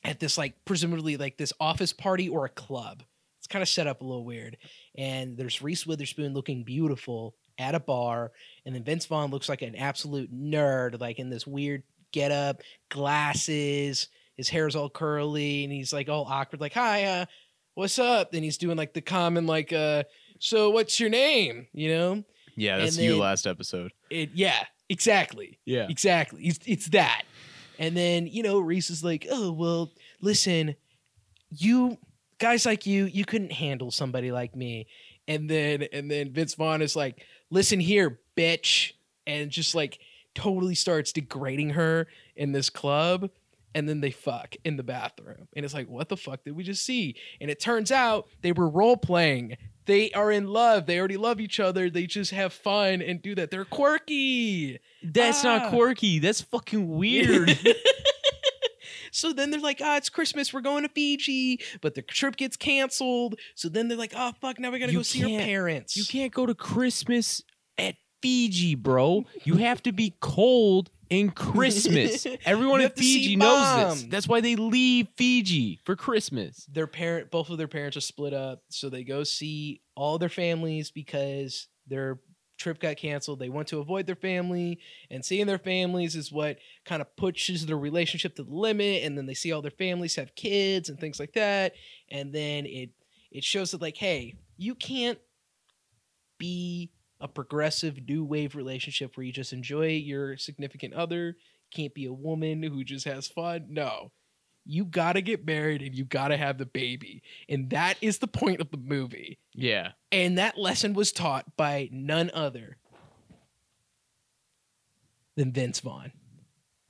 at 0.05 0.21
this 0.21 0.37
like 0.37 0.55
presumably 0.65 1.17
like 1.17 1.37
this 1.37 1.53
office 1.61 1.93
party 1.93 2.29
or 2.29 2.45
a 2.45 2.51
club. 2.51 3.03
It's 3.39 3.47
kind 3.47 3.63
of 3.63 3.69
set 3.69 3.87
up 3.87 4.01
a 4.01 4.05
little 4.05 4.25
weird. 4.25 4.57
And 4.97 5.37
there's 5.37 5.61
reese 5.61 5.87
witherspoon 5.87 6.33
looking 6.33 6.65
beautiful 6.65 7.35
at 7.59 7.75
a 7.75 7.81
bar. 7.81 8.33
And 8.65 8.75
then 8.75 8.85
vince 8.85 9.07
vaughn 9.07 9.31
looks 9.31 9.49
like 9.49 9.63
an 9.63 9.77
absolute 9.77 10.33
nerd 10.33 11.01
like 11.01 11.19
in 11.19 11.31
this 11.31 11.47
weird 11.47 11.83
get 12.13 12.31
up 12.31 12.63
glasses 12.91 14.09
his 14.37 14.49
hair's 14.49 14.77
all 14.77 14.91
curly 14.91 15.65
and 15.65 15.73
he's 15.73 15.93
like 15.93 16.09
all 16.09 16.25
awkward 16.25 16.61
like 16.61 16.73
hi 16.73 17.05
uh 17.05 17.25
what's 17.75 17.99
up? 17.99 18.35
And 18.35 18.45
he's 18.45 18.59
doing 18.59 18.77
like 18.77 18.95
the 18.95 19.01
common 19.01 19.47
like 19.47 19.73
uh 19.73 20.05
so 20.39 20.71
what's 20.71 21.01
your 21.01 21.11
name? 21.11 21.67
You 21.73 21.89
know? 21.95 22.25
Yeah, 22.57 22.79
that's 22.79 22.97
you 22.97 23.19
last 23.19 23.47
episode. 23.47 23.93
it 24.11 24.31
yeah 24.35 24.65
exactly. 24.89 25.59
Yeah, 25.65 25.87
exactly. 25.89 26.45
It's, 26.45 26.61
it's 26.67 26.89
that 26.91 27.23
and 27.79 27.97
then 27.97 28.27
you 28.27 28.43
know 28.43 28.59
reese 28.59 28.91
is 28.91 29.03
like 29.03 29.27
oh 29.31 29.53
well 29.53 29.93
listen 30.21 30.75
you 31.51 31.99
guys 32.39 32.67
like 32.67 32.87
you 32.87 33.07
you 33.07 33.25
couldn't 33.25 33.53
handle 33.53 33.91
somebody 33.91 34.33
like 34.33 34.55
me. 34.55 34.87
And 35.27 35.49
then 35.49 35.85
and 35.93 36.11
then 36.11 36.33
vince 36.33 36.55
vaughn 36.55 36.83
is 36.83 36.97
like 36.97 37.25
listen 37.51 37.81
here 37.81 38.21
bitch 38.37 38.93
and 39.27 39.51
just 39.51 39.75
like 39.75 39.99
totally 40.35 40.75
starts 40.75 41.13
degrading 41.13 41.71
her 41.71 42.07
in 42.37 42.53
this 42.53 42.69
club 42.69 43.31
and 43.75 43.89
then 43.89 44.01
they 44.01 44.11
fuck 44.11 44.55
in 44.65 44.77
the 44.77 44.83
bathroom. 44.83 45.49
And 45.55 45.65
it's 45.65 45.75
like 45.75 45.89
what 45.89 46.09
the 46.09 46.17
fuck 46.17 46.45
did 46.45 46.55
we 46.55 46.65
just 46.65 46.85
see? 46.85 47.17
And 47.41 47.51
it 47.51 47.61
turns 47.61 47.91
out 47.91 48.29
they 48.43 48.53
were 48.53 48.69
role 48.69 48.97
playing 48.97 49.57
they 49.87 50.11
are 50.13 50.31
in 50.33 50.47
love 50.49 50.87
they 50.87 50.99
already 50.99 51.17
love 51.17 51.41
each 51.41 51.61
other 51.61 51.91
they 51.91 52.07
just 52.07 52.31
have 52.31 52.53
fun 52.53 53.03
and 53.03 53.21
do 53.23 53.35
that 53.35 53.51
they're 53.51 53.65
quirky 53.65 54.79
that's 55.03 55.45
Ah. 55.45 55.59
not 55.59 55.71
quirky. 55.71 56.19
That's 56.19 56.41
fucking 56.41 56.89
weird. 56.97 57.59
so 59.13 59.33
then 59.33 59.51
they're 59.51 59.61
like, 59.61 59.81
ah, 59.83 59.97
it's 59.99 60.09
Christmas. 60.09 60.53
We're 60.53 60.61
going 60.63 60.83
to 60.83 60.89
Fiji, 60.89 61.61
but 61.83 61.95
the 61.95 62.03
trip 62.03 62.37
gets 62.37 62.57
canceled. 62.57 63.37
So 63.55 63.69
then 63.69 63.89
they're 63.89 63.99
like, 63.99 64.13
oh 64.17 64.33
fuck, 64.41 64.59
now 64.59 64.71
we 64.71 64.79
gotta 64.79 64.93
go 64.93 65.03
see 65.03 65.23
our 65.23 65.29
can't- 65.29 65.45
parents. 65.45 65.97
You 65.97 66.05
can't 66.05 66.33
go 66.33 66.47
to 66.47 66.55
Christmas 66.55 67.43
at 67.79 67.97
Fiji, 68.23 68.75
bro. 68.75 69.25
You 69.45 69.57
have 69.59 69.83
to 69.83 69.93
be 69.93 70.15
cold 70.21 70.91
in 71.15 71.31
Christmas. 71.31 72.27
Everyone 72.45 72.81
in 72.81 72.85
have 72.85 72.95
to 72.95 73.03
see 73.03 73.23
Fiji 73.23 73.37
knows 73.37 74.01
this. 74.01 74.11
That's 74.11 74.29
why 74.29 74.41
they 74.41 74.57
leave 74.57 75.09
Fiji 75.17 75.81
for 75.85 75.97
Christmas. 75.97 76.67
Their 76.67 76.87
parent, 76.87 77.31
both 77.31 77.51
of 77.51 77.59
their 77.59 77.69
parents 77.69 77.97
are 77.97 78.03
split 78.03 78.35
up, 78.35 78.63
so 78.69 78.89
they 78.89 79.05
go 79.05 79.25
see 79.25 79.83
all 79.95 80.19
their 80.19 80.29
families 80.29 80.91
because 80.91 81.69
their 81.87 82.19
trip 82.59 82.81
got 82.81 82.97
canceled. 82.97 83.39
They 83.39 83.49
want 83.49 83.69
to 83.69 83.81
avoid 83.81 84.07
their 84.07 84.17
family, 84.17 84.79
and 85.11 85.25
seeing 85.25 85.47
their 85.47 85.59
families 85.59 86.17
is 86.17 86.33
what 86.33 86.59
kind 86.85 87.03
of 87.03 87.15
pushes 87.17 87.67
their 87.67 87.79
relationship 87.79 88.37
to 88.37 88.43
the 88.45 88.55
limit. 88.55 89.03
And 89.03 89.17
then 89.17 89.27
they 89.27 89.35
see 89.35 89.53
all 89.53 89.63
their 89.63 89.71
families 89.71 90.17
have 90.17 90.35
kids 90.35 90.89
and 90.89 90.99
things 90.99 91.21
like 91.21 91.35
that, 91.35 91.75
and 92.11 92.33
then 92.33 92.67
it 92.67 92.91
it 93.31 93.45
shows 93.45 93.73
that 93.73 93.83
like, 93.83 93.97
hey, 93.97 94.37
you 94.57 94.75
can't 94.75 95.19
be 96.39 96.91
a 97.25 97.29
progressive 97.29 98.07
new 98.07 98.23
wave 98.23 98.55
relationship 98.55 99.17
where 99.17 99.25
you 99.25 99.33
just 99.33 99.55
enjoy 99.55 99.89
your 99.89 100.37
significant 100.37 100.93
other. 100.93 101.37
Can't 101.75 101.95
be 101.95 102.05
a 102.05 102.13
woman 102.13 102.63
who 102.63 102.85
just 102.85 103.07
has 103.07 103.27
fun. 103.27 103.65
No. 103.71 104.13
You 104.67 104.85
gotta 104.85 105.23
get 105.23 105.47
married 105.47 105.81
and 105.81 105.95
you 105.95 106.05
gotta 106.05 106.37
have 106.37 106.59
the 106.59 106.67
baby. 106.67 107.23
And 107.49 107.71
that 107.71 107.97
is 108.03 108.19
the 108.19 108.27
point 108.27 108.61
of 108.61 108.71
the 108.71 108.77
movie. 108.77 109.39
Yeah. 109.55 109.93
And 110.13 110.37
that 110.37 110.59
lesson 110.59 110.93
was 110.93 111.13
taught 111.13 111.57
by 111.57 111.89
none 111.91 112.31
other 112.35 112.77
than 115.35 115.51
Vince 115.51 115.81
Vaughn. 115.81 116.13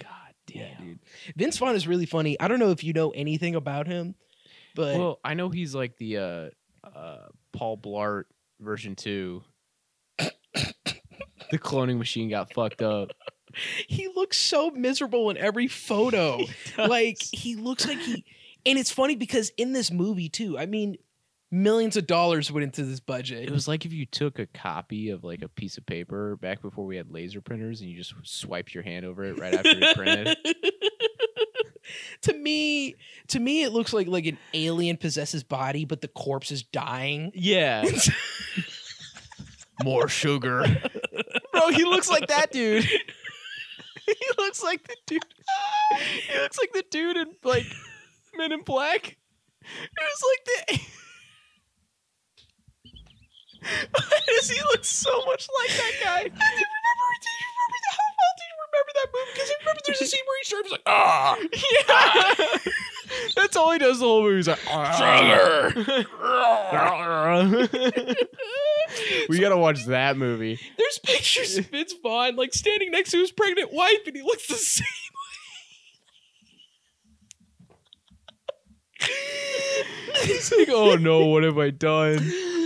God 0.02 0.34
Yeah, 0.48 0.76
dude. 0.80 0.98
Vince 1.36 1.58
Vaughn 1.58 1.76
is 1.76 1.86
really 1.86 2.06
funny. 2.06 2.38
I 2.40 2.48
don't 2.48 2.58
know 2.58 2.72
if 2.72 2.82
you 2.82 2.92
know 2.92 3.10
anything 3.10 3.54
about 3.54 3.86
him, 3.86 4.16
but 4.74 4.98
Well, 4.98 5.20
I 5.24 5.34
know 5.34 5.48
he's 5.48 5.76
like 5.76 5.96
the 5.96 6.16
uh, 6.18 6.48
uh, 6.84 7.28
Paul 7.52 7.78
Blart 7.78 8.24
version 8.60 8.96
two. 8.96 9.44
The 11.50 11.58
cloning 11.58 11.98
machine 11.98 12.30
got 12.30 12.52
fucked 12.52 12.82
up. 12.82 13.10
he 13.88 14.08
looks 14.08 14.36
so 14.36 14.70
miserable 14.70 15.30
in 15.30 15.36
every 15.36 15.68
photo. 15.68 16.40
like 16.78 17.18
he 17.20 17.56
looks 17.56 17.86
like 17.86 17.98
he 17.98 18.24
and 18.66 18.78
it's 18.78 18.90
funny 18.90 19.16
because 19.16 19.50
in 19.56 19.72
this 19.72 19.90
movie 19.90 20.28
too, 20.28 20.58
I 20.58 20.66
mean 20.66 20.96
millions 21.50 21.96
of 21.96 22.06
dollars 22.06 22.50
went 22.50 22.64
into 22.64 22.84
this 22.84 23.00
budget. 23.00 23.44
It 23.44 23.50
was 23.50 23.68
like 23.68 23.84
if 23.84 23.92
you 23.92 24.06
took 24.06 24.38
a 24.38 24.46
copy 24.46 25.10
of 25.10 25.22
like 25.22 25.42
a 25.42 25.48
piece 25.48 25.78
of 25.78 25.86
paper 25.86 26.36
back 26.36 26.62
before 26.62 26.84
we 26.84 26.96
had 26.96 27.10
laser 27.10 27.40
printers 27.40 27.80
and 27.80 27.90
you 27.90 27.96
just 27.96 28.14
swiped 28.24 28.74
your 28.74 28.82
hand 28.82 29.04
over 29.06 29.24
it 29.24 29.38
right 29.38 29.54
after 29.54 29.72
you 29.72 29.94
printed. 29.94 30.36
to 32.22 32.32
me, 32.32 32.96
to 33.28 33.38
me 33.38 33.62
it 33.62 33.72
looks 33.72 33.92
like 33.92 34.08
like 34.08 34.26
an 34.26 34.38
alien 34.52 34.96
possesses 34.96 35.44
body 35.44 35.84
but 35.84 36.00
the 36.00 36.08
corpse 36.08 36.50
is 36.50 36.62
dying. 36.62 37.30
Yeah. 37.34 37.84
More 39.82 40.08
sugar. 40.08 40.64
Bro, 41.54 41.68
he 41.70 41.84
looks 41.84 42.10
like 42.10 42.26
that 42.28 42.50
dude. 42.50 42.84
he 44.06 44.26
looks 44.38 44.62
like 44.62 44.86
the 44.86 44.96
dude. 45.06 45.24
He 46.28 46.38
looks 46.38 46.58
like 46.58 46.72
the 46.72 46.84
dude 46.90 47.16
in 47.16 47.28
like 47.44 47.66
Men 48.36 48.52
in 48.52 48.62
Black. 48.62 49.16
It 49.62 49.90
was 49.96 50.22
like 50.30 50.44
the 50.44 50.80
he 54.50 54.60
look 54.72 54.84
so 54.84 55.10
much 55.24 55.48
like 55.60 55.72
that 55.76 55.94
guy? 56.02 56.22
Do 56.22 56.28
you 56.28 56.68
remember? 56.76 57.08
Do 57.22 57.30
you 57.32 57.48
remember 57.54 57.78
do 58.36 58.44
you 58.44 58.53
remember 58.74 58.92
that 58.94 59.08
movie? 59.14 59.30
Because 59.34 59.50
I 59.50 59.54
remember 59.60 59.80
there's 59.86 60.00
a 60.02 60.06
scene 60.12 60.24
where 60.26 60.38
he 60.38 60.44
starts 60.44 60.70
like, 60.70 60.82
ah, 60.86 61.36
Yeah. 61.40 61.88
Ah. 61.88 62.58
That's 63.36 63.54
all 63.56 63.70
he 63.70 63.78
does 63.78 63.98
the 64.00 64.06
whole 64.06 64.22
movie. 64.22 64.36
He's 64.36 64.48
like, 64.48 64.58
ah, 64.68 65.72
ah, 66.22 67.44
we 69.28 69.38
gotta 69.38 69.56
watch 69.56 69.84
that 69.86 70.16
movie. 70.16 70.58
there's 70.78 70.98
pictures 70.98 71.56
of 71.58 71.66
Vince 71.66 71.94
Vaughn 72.02 72.36
like 72.36 72.54
standing 72.54 72.90
next 72.90 73.10
to 73.12 73.18
his 73.18 73.30
pregnant 73.30 73.72
wife, 73.72 74.06
and 74.06 74.16
he 74.16 74.22
looks 74.22 74.46
the 74.48 74.54
same. 74.54 74.86
He's 80.24 80.52
like, 80.56 80.68
oh 80.70 80.96
no, 80.96 81.26
what 81.26 81.42
have 81.44 81.58
I 81.58 81.70
done? 81.70 82.18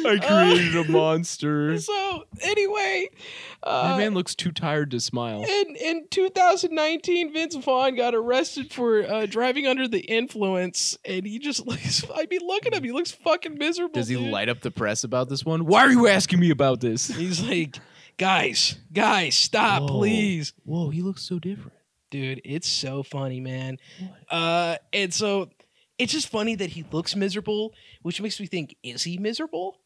I 0.07 0.19
created 0.21 0.77
a 0.77 0.91
monster. 0.91 1.77
So 1.89 2.25
anyway, 2.41 3.09
That 3.65 3.69
uh, 3.95 3.97
man 3.99 4.15
looks 4.15 4.35
too 4.35 4.53
tired 4.53 4.91
to 4.93 5.01
smile. 5.01 5.45
in 5.45 5.77
in 5.77 6.07
2019, 6.11 7.33
Vince 7.33 7.57
Vaughn 7.57 7.95
got 7.97 8.15
arrested 8.15 8.73
for 8.73 9.03
uh, 9.03 9.27
driving 9.27 9.67
under 9.67 9.89
the 9.89 10.01
influence, 10.01 10.97
and 11.05 11.27
he 11.27 11.39
just 11.39 11.67
looks. 11.67 12.05
I 12.15 12.27
mean, 12.31 12.41
look 12.47 12.67
at 12.67 12.75
him; 12.75 12.85
he 12.85 12.93
looks 12.93 13.11
fucking 13.13 13.59
miserable. 13.59 13.95
Does 13.95 14.09
he 14.09 14.17
dude. 14.17 14.31
light 14.31 14.49
up 14.49 14.61
the 14.61 14.71
press 14.71 15.05
about 15.05 15.29
this 15.29 15.45
one? 15.45 15.67
Why 15.67 15.81
are 15.83 15.91
you 15.91 16.07
asking 16.09 16.41
me 16.41 16.51
about 16.51 16.81
this? 16.81 17.09
He's 17.17 17.43
like, 17.43 17.77
guys, 18.17 18.77
guys, 18.93 19.35
stop, 19.35 19.83
Whoa. 19.83 19.89
please. 19.89 20.53
Whoa, 20.65 20.91
he 20.91 21.03
looks 21.03 21.23
so 21.23 21.39
different. 21.39 21.73
dude 22.11 22.41
it's 22.45 22.69
so 22.69 23.03
funny 23.03 23.39
man 23.41 23.77
uh 24.31 24.77
and 24.95 25.13
so 25.13 25.51
it's 25.99 26.13
just 26.13 26.29
funny 26.29 26.55
that 26.55 26.71
he 26.71 26.85
looks 26.93 27.17
miserable, 27.17 27.75
which 28.03 28.21
makes 28.21 28.39
me 28.39 28.47
think, 28.47 28.77
is 28.83 29.03
he 29.03 29.19
miserable? 29.19 29.81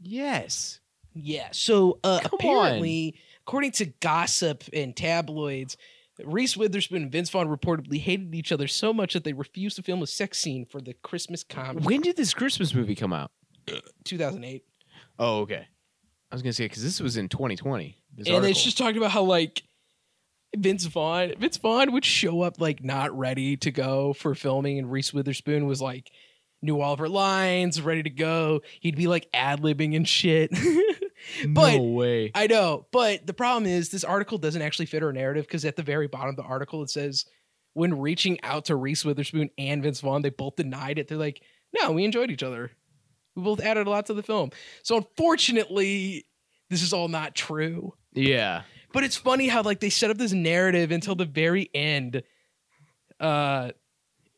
Yes. 0.00 0.80
Yeah. 1.14 1.48
So 1.52 1.98
uh, 2.04 2.20
apparently, 2.24 3.16
according 3.46 3.72
to 3.72 3.86
gossip 3.86 4.64
and 4.72 4.96
tabloids, 4.96 5.76
Reese 6.24 6.56
Witherspoon 6.56 7.02
and 7.02 7.12
Vince 7.12 7.30
Vaughn 7.30 7.48
reportedly 7.48 7.98
hated 7.98 8.34
each 8.34 8.52
other 8.52 8.68
so 8.68 8.92
much 8.92 9.14
that 9.14 9.24
they 9.24 9.32
refused 9.32 9.76
to 9.76 9.82
film 9.82 10.02
a 10.02 10.06
sex 10.06 10.38
scene 10.38 10.66
for 10.66 10.80
the 10.80 10.94
Christmas 10.94 11.42
comedy. 11.42 11.84
When 11.84 12.00
did 12.00 12.16
this 12.16 12.34
Christmas 12.34 12.74
movie 12.74 12.94
come 12.94 13.12
out? 13.12 13.30
2008. 14.04 14.64
Oh, 15.18 15.40
okay. 15.40 15.66
I 16.30 16.34
was 16.34 16.42
gonna 16.42 16.52
say 16.52 16.64
because 16.64 16.82
this 16.82 17.00
was 17.00 17.16
in 17.16 17.28
2020. 17.28 17.96
And 18.18 18.28
article. 18.28 18.50
it's 18.50 18.62
just 18.62 18.78
talking 18.78 18.96
about 18.96 19.10
how 19.10 19.22
like 19.22 19.62
Vince 20.56 20.84
Vaughn, 20.84 21.34
Vince 21.38 21.56
Vaughn 21.56 21.92
would 21.92 22.04
show 22.04 22.42
up 22.42 22.60
like 22.60 22.84
not 22.84 23.16
ready 23.16 23.56
to 23.58 23.70
go 23.70 24.12
for 24.12 24.34
filming, 24.34 24.78
and 24.78 24.90
Reese 24.90 25.12
Witherspoon 25.12 25.66
was 25.66 25.80
like 25.80 26.10
knew 26.62 26.80
all 26.80 26.92
of 26.92 26.98
her 27.00 27.08
lines, 27.08 27.80
ready 27.80 28.02
to 28.02 28.10
go. 28.10 28.60
He'd 28.80 28.96
be 28.96 29.08
like 29.08 29.28
ad 29.34 29.60
libbing 29.60 29.96
and 29.96 30.08
shit. 30.08 30.50
but 31.48 31.76
no 31.76 31.82
way. 31.82 32.30
I 32.34 32.46
know, 32.46 32.86
but 32.92 33.26
the 33.26 33.34
problem 33.34 33.66
is 33.66 33.90
this 33.90 34.04
article 34.04 34.38
doesn't 34.38 34.62
actually 34.62 34.86
fit 34.86 35.02
our 35.02 35.12
narrative 35.12 35.46
because 35.46 35.64
at 35.64 35.76
the 35.76 35.82
very 35.82 36.06
bottom 36.06 36.30
of 36.30 36.36
the 36.36 36.42
article 36.42 36.82
it 36.82 36.90
says 36.90 37.24
when 37.74 37.98
reaching 37.98 38.40
out 38.42 38.66
to 38.66 38.76
Reese 38.76 39.04
Witherspoon 39.04 39.50
and 39.58 39.82
Vince 39.82 40.00
Vaughn, 40.00 40.22
they 40.22 40.30
both 40.30 40.56
denied 40.56 40.98
it. 40.98 41.08
They're 41.08 41.18
like, 41.18 41.42
no, 41.80 41.92
we 41.92 42.04
enjoyed 42.04 42.30
each 42.30 42.42
other. 42.42 42.70
We 43.34 43.42
both 43.42 43.60
added 43.60 43.86
a 43.86 43.90
lot 43.90 44.06
to 44.06 44.14
the 44.14 44.22
film. 44.22 44.50
So 44.82 44.98
unfortunately, 44.98 46.26
this 46.68 46.82
is 46.82 46.92
all 46.92 47.08
not 47.08 47.34
true. 47.34 47.94
yeah. 48.12 48.62
But 48.92 49.04
it's 49.04 49.16
funny 49.16 49.48
how 49.48 49.62
like 49.62 49.80
they 49.80 49.90
set 49.90 50.10
up 50.10 50.18
this 50.18 50.32
narrative 50.32 50.90
until 50.90 51.14
the 51.14 51.24
very 51.24 51.70
end. 51.74 52.22
Uh 53.20 53.70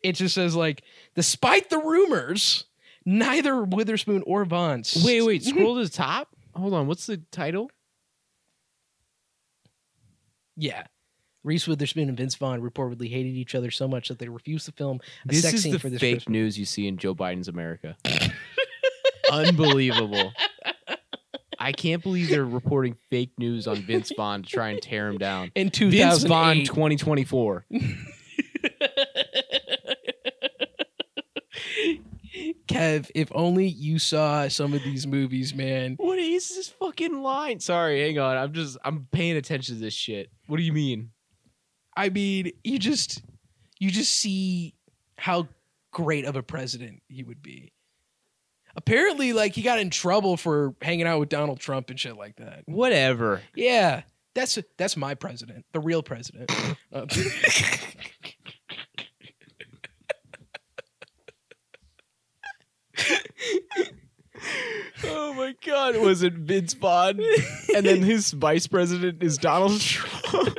it 0.03 0.13
just 0.17 0.35
says 0.35 0.55
like, 0.55 0.83
despite 1.15 1.71
the 1.71 1.79
rumors, 1.79 2.65
neither 3.07 3.63
Witherspoon 3.65 4.23
or 4.27 4.45
Vaughn. 4.45 4.83
Wait, 5.03 5.23
wait. 5.23 5.43
Scroll 5.43 5.77
to 5.77 5.85
the 5.85 5.89
top. 5.89 6.29
Hold 6.55 6.75
on. 6.75 6.87
What's 6.87 7.07
the 7.07 7.17
title? 7.33 7.71
Yeah. 10.57 10.85
Reese 11.43 11.67
Witherspoon 11.67 12.09
and 12.09 12.17
Vince 12.17 12.35
Vaughn 12.37 12.63
reportedly 12.63 13.11
hated 13.11 13.35
each 13.35 13.55
other 13.55 13.71
so 13.71 13.87
much 13.87 14.09
that 14.09 14.19
they 14.19 14.29
refused 14.29 14.67
to 14.67 14.73
film 14.73 15.01
a 15.25 15.29
This 15.29 15.43
sex 15.43 15.55
is 15.55 15.63
scene 15.63 15.73
the 15.73 15.79
for 15.79 15.91
this 15.91 16.01
fake 16.01 16.17
Christmas. 16.17 16.33
news 16.33 16.59
you 16.59 16.65
see 16.65 16.87
in 16.87 16.97
Joe 16.97 17.15
Biden's 17.15 17.49
America. 17.49 17.97
Unbelievable. 19.33 20.33
I 21.65 21.73
can't 21.73 22.03
believe 22.03 22.29
they're 22.29 22.45
reporting 22.45 22.95
fake 23.09 23.31
news 23.39 23.67
on 23.67 23.77
Vince 23.77 24.13
Vaughn 24.15 24.43
to 24.43 24.49
try 24.49 24.69
and 24.69 24.83
tear 24.83 25.09
him 25.09 25.17
down. 25.17 25.51
In 25.55 25.71
Vince 25.71 26.23
Vaughn 26.25 26.57
2008. 26.65 26.67
2024. 26.67 27.65
Kev, 32.69 33.11
if 33.15 33.33
only 33.35 33.67
you 33.67 33.99
saw 33.99 34.47
some 34.49 34.75
of 34.75 34.83
these 34.83 35.07
movies, 35.07 35.55
man. 35.55 35.95
What 35.97 36.19
is 36.19 36.51
this 36.51 36.69
fucking 36.69 37.23
line? 37.23 37.61
Sorry, 37.61 38.03
hang 38.03 38.19
on. 38.19 38.37
I'm 38.37 38.53
just 38.53 38.77
I'm 38.85 39.09
paying 39.11 39.39
attention 39.39 39.77
to 39.77 39.81
this 39.81 39.95
shit. 39.95 40.29
What 40.47 40.59
do 40.59 40.63
you 40.63 40.75
mean? 40.75 41.13
I 41.97 42.11
mean, 42.11 42.53
you 42.63 42.79
just 42.79 43.23
you 43.79 43.91
just 43.91 44.13
see 44.13 44.75
how 45.17 45.49
great 45.93 46.27
of 46.27 46.37
a 46.37 46.43
president 46.43 47.01
he 47.09 47.23
would 47.23 47.41
be. 47.41 47.73
Apparently, 48.77 49.33
like 49.33 49.55
he 49.55 49.63
got 49.63 49.79
in 49.79 49.91
trouble 49.91 50.37
for 50.37 50.75
hanging 50.83 51.07
out 51.07 51.21
with 51.21 51.29
Donald 51.29 51.61
Trump 51.61 51.91
and 51.91 51.99
shit 51.99 52.17
like 52.17 52.37
that. 52.37 52.63
Whatever. 52.67 53.43
Yeah, 53.55 54.03
that's 54.35 54.59
that's 54.77 54.97
my 54.97 55.15
president, 55.15 55.65
the 55.73 55.81
real 55.81 56.03
president. 56.03 56.51
Uh, 56.93 57.07
Oh 65.07 65.33
my 65.35 65.55
god, 65.65 65.97
was 65.99 66.23
it 66.23 66.33
Vince 66.35 66.75
Vaughn? 66.75 67.21
and 67.75 67.85
then 67.87 68.03
his 68.03 68.31
vice 68.33 68.67
president 68.67 69.23
is 69.23 69.39
Donald 69.39 69.81
Trump. 69.81 70.59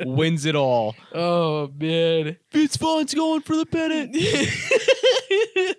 Wins 0.00 0.46
it 0.46 0.54
all. 0.54 0.94
oh 1.14 1.70
man. 1.78 2.36
Vince 2.52 2.76
Vaughn's 2.76 3.14
going 3.14 3.40
for 3.42 3.56
the 3.56 3.66
pennant. 3.66 4.14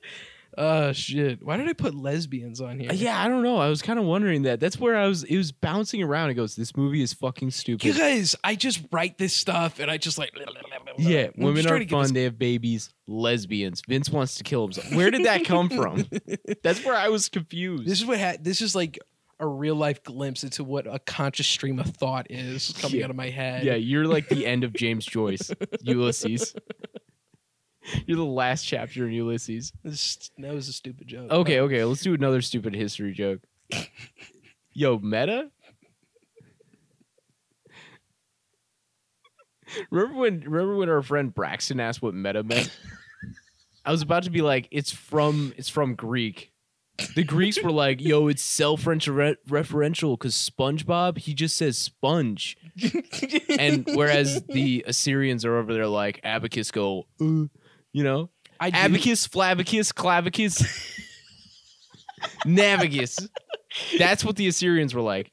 Oh 0.58 0.92
shit! 0.92 1.46
Why 1.46 1.56
did 1.58 1.70
I 1.70 1.74
put 1.74 1.94
lesbians 1.94 2.60
on 2.60 2.80
here? 2.80 2.92
Yeah, 2.92 3.24
I 3.24 3.28
don't 3.30 3.44
know. 3.44 3.58
I 3.58 3.70
was 3.70 3.82
kind 3.84 4.00
of 4.00 4.04
wondering 4.04 4.42
that. 4.42 4.60
That's 4.60 4.80
where 4.80 4.96
I 4.98 5.08
was. 5.08 5.24
It 5.24 5.38
was 5.38 5.52
bouncing 5.54 6.02
around. 6.04 6.32
It 6.32 6.34
goes, 6.34 6.56
"This 6.56 6.76
movie 6.76 7.02
is 7.04 7.14
fucking 7.14 7.48
You 7.50 7.52
stupid." 7.52 7.96
guys, 7.96 8.36
I 8.44 8.56
just 8.56 8.82
write 8.92 9.18
this 9.20 9.34
stuff 9.34 9.80
and 9.80 9.90
I 9.92 9.98
just 9.98 10.18
like. 10.18 10.32
Yeah, 10.98 11.28
I'm 11.38 11.44
women 11.44 11.66
are 11.68 11.80
fun. 11.86 12.02
this- 12.02 12.12
They 12.12 12.24
have 12.24 12.38
babies. 12.40 12.90
Lesbians. 13.08 13.84
Vince 13.88 14.10
wants 14.10 14.36
to 14.36 14.44
kill 14.44 14.64
himself. 14.64 14.92
Where 14.94 15.12
did 15.12 15.24
that 15.26 15.46
come 15.46 15.70
from? 15.70 16.06
That's 16.64 16.84
where 16.84 16.96
I 16.96 17.08
was 17.10 17.30
confused. 17.30 17.86
This 17.88 18.02
is 18.02 18.06
what 18.08 18.20
ha- 18.20 18.36
this 18.42 18.60
is 18.62 18.76
like 18.76 19.00
a 19.40 19.48
real 19.48 19.76
life 19.76 20.04
glimpse 20.04 20.44
into 20.44 20.66
what 20.66 20.86
a 20.94 21.00
conscious 21.00 21.48
stream 21.48 21.80
of 21.80 21.86
thought 21.86 22.28
is 22.30 22.74
coming 22.82 22.98
Yeah. 23.00 23.06
out 23.06 23.10
of 23.12 23.16
my 23.16 23.30
head. 23.30 23.64
yeah, 23.64 23.76
you're 23.76 24.06
like 24.06 24.28
the 24.28 24.46
end 24.46 24.66
of 24.66 24.74
James 24.74 25.06
Joyce, 25.06 25.50
Ulysses. 25.84 26.54
You're 28.06 28.18
the 28.18 28.26
last 28.26 28.64
chapter 28.64 29.08
in 29.08 29.14
Ulysses. 29.14 29.72
This, 29.84 30.32
that 30.38 30.54
was 30.54 30.68
a 30.68 30.74
stupid 30.74 31.08
joke. 31.08 31.32
Okay, 31.32 31.60
okay, 31.62 31.84
let's 31.84 32.02
do 32.02 32.14
another 32.14 32.42
stupid 32.42 32.76
history 32.76 33.14
joke. 33.14 33.42
Yo, 34.74 35.00
meta? 35.00 35.50
remember 39.92 40.20
when 40.20 40.40
remember 40.42 40.76
when 40.76 40.90
our 40.90 41.02
friend 41.02 41.34
Braxton 41.34 41.80
asked 41.80 42.02
what 42.02 42.14
meta 42.14 42.44
meant? 42.44 42.72
I 43.86 43.92
was 43.92 44.02
about 44.02 44.24
to 44.24 44.32
be 44.32 44.42
like, 44.42 44.68
it's 44.72 44.92
from 44.92 45.54
it's 45.58 45.70
from 45.70 45.96
Greek. 45.96 46.52
The 47.16 47.24
Greeks 47.24 47.62
were 47.64 47.72
like, 47.72 48.02
yo, 48.02 48.28
it's 48.28 48.42
self-referential 48.42 50.20
because 50.20 50.36
SpongeBob, 50.36 51.18
he 51.18 51.34
just 51.34 51.56
says 51.56 51.78
sponge. 51.78 52.58
And 53.58 53.88
whereas 53.94 54.44
the 54.50 54.84
Assyrians 54.86 55.46
are 55.46 55.56
over 55.56 55.74
there 55.74 55.88
like 55.88 56.20
abacus 56.26 56.72
go, 56.72 57.08
uh, 57.22 57.46
you 57.94 58.04
know? 58.04 58.30
I 58.60 58.70
do- 58.70 58.78
Abacus, 58.78 59.28
flavicus, 59.28 59.94
clavicus, 59.94 60.62
navigus. 62.46 63.28
That's 63.98 64.26
what 64.26 64.36
the 64.36 64.48
Assyrians 64.48 64.94
were 64.94 65.02
like. 65.02 65.32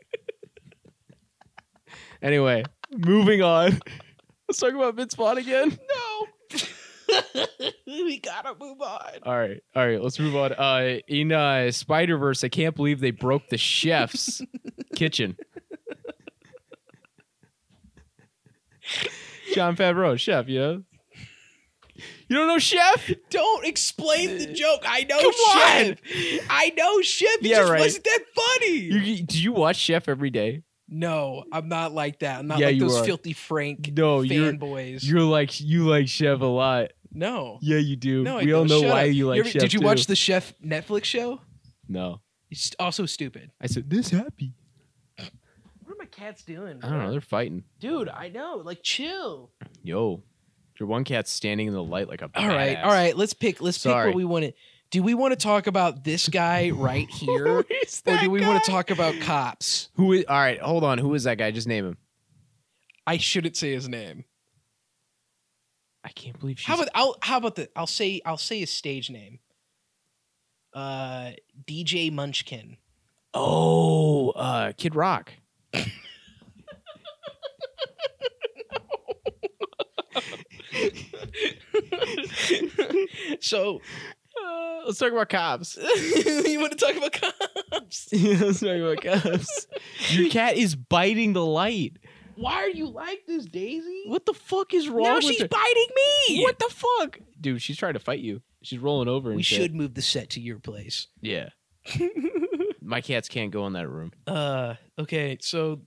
Anyway, 2.22 2.64
moving 2.96 3.42
on. 3.42 3.78
Let's 4.48 4.58
talk 4.60 4.74
about 4.74 4.94
Vaughn 5.14 5.38
again. 5.38 5.76
No. 5.88 6.26
we 7.86 8.18
gotta 8.20 8.54
move 8.58 8.80
on. 8.80 9.10
All 9.24 9.38
right, 9.38 9.60
all 9.74 9.86
right. 9.86 10.00
Let's 10.02 10.18
move 10.18 10.36
on. 10.36 10.52
Uh, 10.52 10.98
in 11.08 11.32
uh, 11.32 11.70
Spider 11.70 12.18
Verse, 12.18 12.42
I 12.44 12.48
can't 12.48 12.74
believe 12.74 13.00
they 13.00 13.10
broke 13.10 13.48
the 13.48 13.58
chef's 13.58 14.40
kitchen. 14.96 15.36
Jon 19.54 19.76
Favreau, 19.76 20.18
chef. 20.18 20.48
You 20.48 20.58
know. 20.58 20.82
You 22.28 22.36
don't 22.36 22.48
know 22.48 22.58
chef? 22.58 23.10
Don't 23.30 23.64
explain 23.66 24.38
the 24.38 24.46
joke. 24.52 24.82
I 24.84 25.04
know 25.04 25.18
Come 25.20 25.30
on. 25.30 25.96
Chef. 26.04 26.46
I 26.50 26.72
know 26.76 27.00
Chef. 27.02 27.28
It 27.36 27.42
Yeah, 27.42 27.56
just 27.58 27.70
right. 27.70 27.80
wasn't 27.80 28.04
that 28.04 28.18
funny. 28.34 28.76
You, 28.78 29.22
do 29.22 29.40
you 29.42 29.52
watch 29.52 29.76
Chef 29.76 30.08
every 30.08 30.30
day? 30.30 30.62
no, 30.88 31.42
I'm 31.52 31.68
not 31.68 31.92
like 31.92 32.20
that. 32.20 32.38
I'm 32.38 32.46
not 32.46 32.58
Yeah, 32.60 32.66
like 32.66 32.76
you 32.76 32.82
those 32.82 32.98
are. 32.98 33.04
filthy 33.04 33.32
Frank 33.32 33.90
No, 33.96 34.20
you're- 34.22 34.52
fanboys. 34.56 35.04
You're 35.04 35.22
like 35.22 35.60
you 35.60 35.84
like 35.88 36.08
Chef 36.08 36.40
a 36.40 36.44
lot. 36.46 36.90
no. 37.12 37.58
Yeah, 37.60 37.78
you 37.78 37.96
do. 37.96 38.22
No, 38.22 38.38
I 38.38 38.44
we 38.44 38.52
all 38.52 38.64
don't. 38.64 38.68
know 38.70 38.80
Shut 38.82 38.90
why 38.90 39.08
up. 39.08 39.14
you 39.14 39.26
like 39.28 39.40
ever- 39.40 39.48
Chef. 39.48 39.62
Did 39.62 39.72
you 39.72 39.80
too. 39.80 39.84
watch 39.86 40.06
the 40.06 40.16
Chef 40.16 40.52
Netflix 40.64 41.04
show? 41.04 41.40
No, 41.88 42.20
It's 42.50 42.72
also 42.80 43.06
stupid. 43.06 43.50
I 43.60 43.66
said 43.66 43.88
this 43.90 44.10
happy. 44.10 44.52
What 45.16 45.92
are 45.92 45.96
my 45.98 46.06
cats 46.06 46.42
doing? 46.42 46.80
I 46.82 46.88
don't 46.88 46.98
know. 46.98 47.10
They're 47.12 47.20
fighting. 47.20 47.62
Dude, 47.78 48.08
I 48.08 48.28
know. 48.28 48.60
Like, 48.64 48.82
chill. 48.82 49.50
Yo, 49.84 50.22
your 50.78 50.88
one 50.88 51.04
cat's 51.04 51.30
standing 51.30 51.66
in 51.66 51.72
the 51.72 51.82
light 51.82 52.08
like 52.08 52.22
a. 52.22 52.30
All 52.34 52.46
right, 52.48 52.76
badass. 52.76 52.84
all 52.84 52.90
right. 52.90 53.16
Let's 53.16 53.34
pick. 53.34 53.60
Let's 53.60 53.78
pick 53.78 53.94
what 53.94 54.14
we 54.14 54.24
want 54.24 54.44
to. 54.44 54.52
Do 54.90 55.02
we 55.02 55.14
want 55.14 55.32
to 55.32 55.36
talk 55.36 55.66
about 55.66 56.04
this 56.04 56.28
guy 56.28 56.70
right 56.74 57.08
here, 57.10 57.58
or 57.58 58.18
do 58.20 58.30
we 58.30 58.40
want 58.40 58.62
to 58.62 58.70
talk 58.70 58.90
about 58.90 59.18
cops? 59.20 59.88
Who 59.94 60.12
is? 60.12 60.24
All 60.28 60.36
right, 60.36 60.60
hold 60.60 60.84
on. 60.84 60.98
Who 60.98 61.14
is 61.14 61.24
that 61.24 61.38
guy? 61.38 61.50
Just 61.50 61.68
name 61.68 61.86
him. 61.86 61.96
I 63.06 63.16
shouldn't 63.18 63.56
say 63.56 63.72
his 63.72 63.88
name. 63.88 64.24
I 66.04 66.10
can't 66.10 66.38
believe 66.38 66.60
she's. 66.60 66.66
How 66.66 66.74
about 66.74 66.88
I'll 66.94 67.16
how 67.20 67.38
about 67.38 67.56
the 67.56 67.68
I'll 67.74 67.86
say 67.86 68.20
I'll 68.24 68.36
say 68.36 68.60
his 68.60 68.70
stage 68.70 69.10
name. 69.10 69.40
Uh, 70.72 71.32
DJ 71.66 72.12
Munchkin. 72.12 72.76
oh, 73.34 74.30
uh, 74.30 74.72
Kid 74.72 74.94
Rock. 74.94 75.32
so 83.40 83.80
Uh, 84.44 84.80
let's 84.86 84.98
talk 84.98 85.12
about 85.12 85.28
cops. 85.30 85.76
you 86.46 86.60
want 86.60 86.72
to 86.72 86.78
talk 86.78 86.96
about 86.96 87.12
cops? 87.12 88.08
Yeah, 88.12 88.38
let's 88.44 88.60
talk 88.60 88.76
about 88.76 89.00
cops. 89.02 89.66
Your 90.10 90.28
cat 90.30 90.56
is 90.56 90.76
biting 90.76 91.32
the 91.32 91.44
light. 91.44 91.96
Why 92.36 92.54
are 92.56 92.68
you 92.68 92.86
like 92.88 93.24
this, 93.26 93.46
Daisy? 93.46 94.02
What 94.06 94.26
the 94.26 94.34
fuck 94.34 94.74
is 94.74 94.88
wrong 94.90 95.04
now 95.04 95.20
she's 95.20 95.40
her? 95.40 95.48
biting 95.48 95.86
me. 96.28 96.42
What 96.42 96.58
the 96.58 96.68
fuck, 96.68 97.18
dude? 97.40 97.62
She's 97.62 97.78
trying 97.78 97.94
to 97.94 97.98
fight 97.98 98.20
you. 98.20 98.42
She's 98.62 98.78
rolling 98.78 99.08
over. 99.08 99.30
And 99.30 99.36
We 99.38 99.42
shit. 99.42 99.62
should 99.62 99.74
move 99.74 99.94
the 99.94 100.02
set 100.02 100.30
to 100.30 100.40
your 100.40 100.58
place. 100.58 101.06
Yeah. 101.22 101.48
My 102.82 103.00
cats 103.00 103.28
can't 103.28 103.50
go 103.50 103.66
in 103.66 103.72
that 103.72 103.88
room. 103.88 104.12
Uh, 104.26 104.74
okay, 104.98 105.38
so 105.40 105.80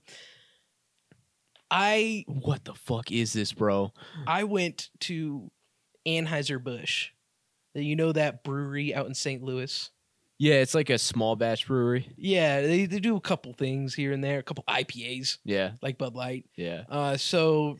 I 1.70 2.24
What 2.26 2.64
the 2.64 2.74
fuck 2.74 3.10
is 3.12 3.32
this, 3.32 3.52
bro? 3.52 3.92
I 4.26 4.44
went 4.44 4.90
to 5.00 5.50
Anheuser 6.06 6.62
Busch. 6.62 7.10
You 7.74 7.94
know 7.96 8.12
that 8.12 8.42
brewery 8.42 8.94
out 8.94 9.06
in 9.06 9.14
St. 9.14 9.42
Louis. 9.42 9.90
Yeah, 10.38 10.54
it's 10.54 10.74
like 10.74 10.88
a 10.90 10.98
small 10.98 11.36
batch 11.36 11.66
brewery. 11.66 12.08
Yeah, 12.16 12.62
they, 12.62 12.86
they 12.86 12.98
do 12.98 13.14
a 13.16 13.20
couple 13.20 13.52
things 13.52 13.94
here 13.94 14.10
and 14.12 14.24
there, 14.24 14.38
a 14.38 14.42
couple 14.42 14.64
IPAs 14.68 15.36
Yeah, 15.44 15.72
like 15.82 15.98
Bud 15.98 16.14
Light. 16.14 16.46
yeah. 16.56 16.84
Uh, 16.88 17.16
so 17.18 17.76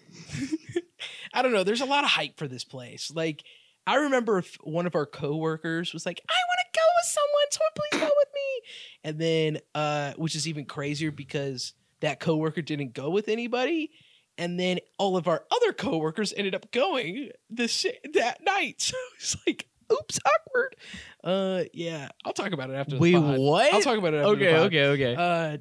I 1.32 1.42
don't 1.42 1.52
know. 1.52 1.64
There's 1.64 1.80
a 1.80 1.86
lot 1.86 2.04
of 2.04 2.10
hype 2.10 2.36
for 2.38 2.46
this 2.48 2.64
place. 2.64 3.10
Like 3.14 3.42
I 3.86 3.96
remember 3.96 4.38
if 4.38 4.56
one 4.62 4.86
of 4.86 4.94
our 4.94 5.06
coworkers 5.06 5.92
was 5.94 6.04
like, 6.04 6.20
"I 6.28 6.34
want 6.34 6.60
to 6.72 6.78
go 6.78 6.84
with 6.98 7.06
someone, 7.06 7.50
someone 7.50 7.72
please 7.74 8.00
go 8.08 8.14
with 8.18 8.28
me," 8.34 8.60
and 9.04 9.18
then 9.18 9.58
uh, 9.74 10.12
which 10.18 10.36
is 10.36 10.46
even 10.46 10.66
crazier 10.66 11.10
because 11.10 11.72
that 12.00 12.20
coworker 12.20 12.62
didn't 12.62 12.94
go 12.94 13.10
with 13.10 13.28
anybody, 13.28 13.90
and 14.38 14.58
then 14.58 14.78
all 14.98 15.16
of 15.16 15.28
our 15.28 15.44
other 15.50 15.72
coworkers 15.72 16.32
ended 16.36 16.54
up 16.54 16.70
going 16.70 17.30
this 17.48 17.86
that 18.14 18.42
night. 18.44 18.76
So 18.92 18.96
it's 19.16 19.36
like, 19.46 19.66
oops, 19.92 20.18
awkward. 20.24 20.76
Uh, 21.22 21.64
yeah, 21.74 22.08
I'll 22.24 22.32
talk 22.32 22.52
about 22.52 22.70
it 22.70 22.74
after. 22.74 22.94
the 22.96 23.00
Wait, 23.00 23.14
pod. 23.14 23.38
what? 23.38 23.72
I'll 23.74 23.82
talk 23.82 23.98
about 23.98 24.14
it. 24.14 24.18
After 24.18 24.30
Okay, 24.36 24.56
okay, 24.56 24.84
okay. 24.86 25.14
Uh, 25.16 25.58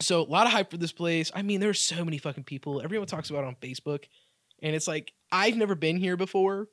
so 0.00 0.20
a 0.20 0.24
lot 0.28 0.46
of 0.46 0.52
hype 0.52 0.70
for 0.70 0.76
this 0.76 0.92
place. 0.92 1.30
I 1.34 1.42
mean, 1.42 1.60
there's 1.60 1.78
so 1.80 2.04
many 2.04 2.18
fucking 2.18 2.44
people. 2.44 2.82
Everyone 2.82 3.06
talks 3.06 3.30
about 3.30 3.44
it 3.44 3.46
on 3.46 3.56
Facebook, 3.56 4.04
and 4.62 4.74
it's 4.74 4.88
like 4.88 5.12
I've 5.30 5.56
never 5.56 5.74
been 5.74 5.96
here 5.96 6.16
before. 6.16 6.68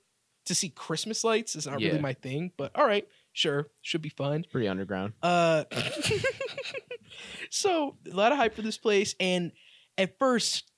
To 0.45 0.55
see 0.55 0.69
Christmas 0.69 1.23
lights 1.23 1.55
is 1.55 1.67
not 1.67 1.79
Yeah. 1.79 1.89
really 1.89 1.99
my 2.01 2.13
thing, 2.13 2.51
but 2.57 2.71
all 2.75 2.85
right, 2.87 3.07
sure, 3.33 3.67
should 3.81 4.01
be 4.01 4.09
fun. 4.09 4.43
Pretty 4.51 4.67
underground. 4.67 5.13
Uh, 5.21 5.63
so 7.49 7.97
a 8.11 8.15
lot 8.15 8.31
of 8.31 8.37
hype 8.37 8.55
for 8.55 8.61
this 8.61 8.77
place, 8.77 9.15
and 9.19 9.51
at 9.97 10.17
first 10.19 10.71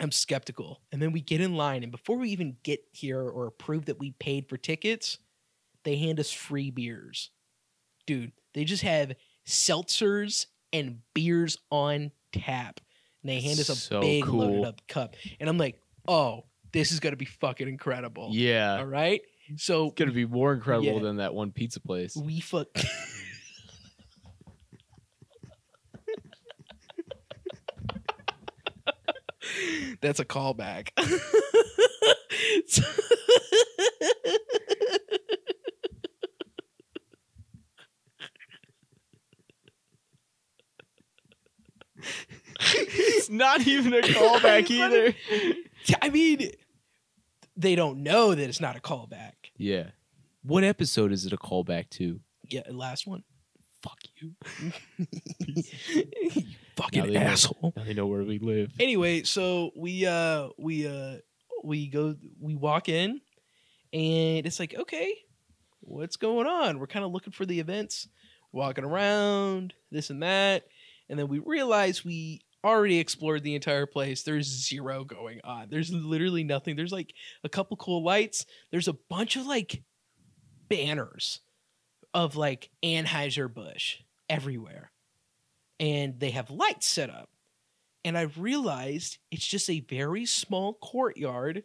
I'm 0.00 0.12
skeptical, 0.12 0.80
and 0.92 1.00
then 1.02 1.12
we 1.12 1.20
get 1.20 1.40
in 1.40 1.54
line, 1.54 1.82
and 1.82 1.92
before 1.92 2.16
we 2.18 2.30
even 2.30 2.56
get 2.62 2.80
here 2.92 3.20
or 3.20 3.50
prove 3.50 3.86
that 3.86 3.98
we 3.98 4.12
paid 4.12 4.48
for 4.48 4.56
tickets, 4.56 5.18
they 5.84 5.96
hand 5.96 6.20
us 6.20 6.30
free 6.30 6.70
beers, 6.70 7.30
dude. 8.06 8.32
They 8.54 8.64
just 8.64 8.82
have 8.82 9.14
seltzers 9.46 10.46
and 10.72 10.98
beers 11.14 11.56
on 11.70 12.12
tap, 12.32 12.80
and 13.22 13.30
they 13.30 13.40
hand 13.40 13.58
us 13.58 13.68
a 13.68 13.76
So 13.76 14.00
big 14.00 14.24
cool. 14.24 14.40
loaded 14.40 14.64
up 14.64 14.86
cup, 14.86 15.16
and 15.40 15.48
I'm 15.48 15.58
like, 15.58 15.80
oh, 16.06 16.44
this 16.72 16.92
is 16.92 17.00
gonna 17.00 17.16
be 17.16 17.24
fucking 17.24 17.66
incredible. 17.68 18.28
Yeah. 18.32 18.78
All 18.78 18.86
right, 18.86 19.20
so 19.56 19.86
It's 19.86 19.94
gonna 19.94 20.12
be 20.12 20.26
more 20.26 20.52
incredible 20.52 20.86
Yeah. 20.86 21.00
than 21.02 21.16
that 21.16 21.34
one 21.34 21.52
pizza 21.52 21.80
place. 21.80 22.16
we 22.16 22.40
fuck. 22.40 22.68
That's 30.00 30.20
a 30.20 30.24
callback. 30.24 30.90
it's 42.60 43.30
not 43.30 43.66
even 43.66 43.94
a 43.94 44.00
callback 44.00 44.70
either. 44.70 45.14
I 46.02 46.10
mean, 46.10 46.50
they 47.56 47.74
don't 47.74 48.02
know 48.02 48.34
that 48.34 48.48
it's 48.48 48.60
not 48.60 48.76
a 48.76 48.80
callback. 48.80 49.32
Yeah. 49.58 49.88
What 50.42 50.64
episode 50.64 51.12
is 51.12 51.26
it 51.26 51.32
a 51.32 51.36
callback 51.36 51.90
to? 51.90 52.20
Yeah, 52.48 52.62
last 52.70 53.06
one. 53.06 53.24
Fuck 53.82 53.98
you. 54.16 54.34
you 55.46 55.62
Now 56.78 56.84
fucking 56.84 57.12
know. 57.12 57.20
asshole. 57.20 57.72
Now 57.76 57.84
they 57.84 57.94
know 57.94 58.06
where 58.06 58.22
we 58.22 58.38
live. 58.38 58.70
anyway, 58.78 59.24
so 59.24 59.72
we 59.76 60.06
uh 60.06 60.48
we 60.56 60.86
uh 60.86 61.16
we 61.64 61.88
go 61.88 62.14
we 62.40 62.54
walk 62.54 62.88
in 62.88 63.20
and 63.92 64.46
it's 64.46 64.60
like, 64.60 64.74
okay, 64.74 65.12
what's 65.80 66.16
going 66.16 66.46
on? 66.46 66.78
We're 66.78 66.86
kind 66.86 67.04
of 67.04 67.10
looking 67.12 67.32
for 67.32 67.44
the 67.46 67.58
events, 67.60 68.08
walking 68.52 68.84
around, 68.84 69.74
this 69.90 70.10
and 70.10 70.22
that, 70.22 70.64
and 71.08 71.18
then 71.18 71.28
we 71.28 71.40
realize 71.40 72.04
we 72.04 72.42
already 72.68 72.98
explored 72.98 73.42
the 73.42 73.54
entire 73.54 73.86
place. 73.86 74.22
There's 74.22 74.46
zero 74.46 75.04
going 75.04 75.40
on. 75.44 75.68
There's 75.70 75.92
literally 75.92 76.44
nothing. 76.44 76.76
There's 76.76 76.92
like 76.92 77.12
a 77.44 77.48
couple 77.48 77.76
cool 77.76 78.04
lights. 78.04 78.46
There's 78.70 78.88
a 78.88 78.96
bunch 79.08 79.36
of 79.36 79.46
like 79.46 79.82
banners 80.68 81.40
of 82.14 82.36
like 82.36 82.70
Anheuser-Busch 82.82 83.98
everywhere. 84.28 84.92
And 85.80 86.18
they 86.18 86.30
have 86.30 86.50
lights 86.50 86.86
set 86.86 87.10
up 87.10 87.30
and 88.04 88.16
I 88.16 88.22
realized 88.22 89.18
it's 89.30 89.46
just 89.46 89.68
a 89.68 89.80
very 89.80 90.24
small 90.24 90.74
courtyard 90.74 91.64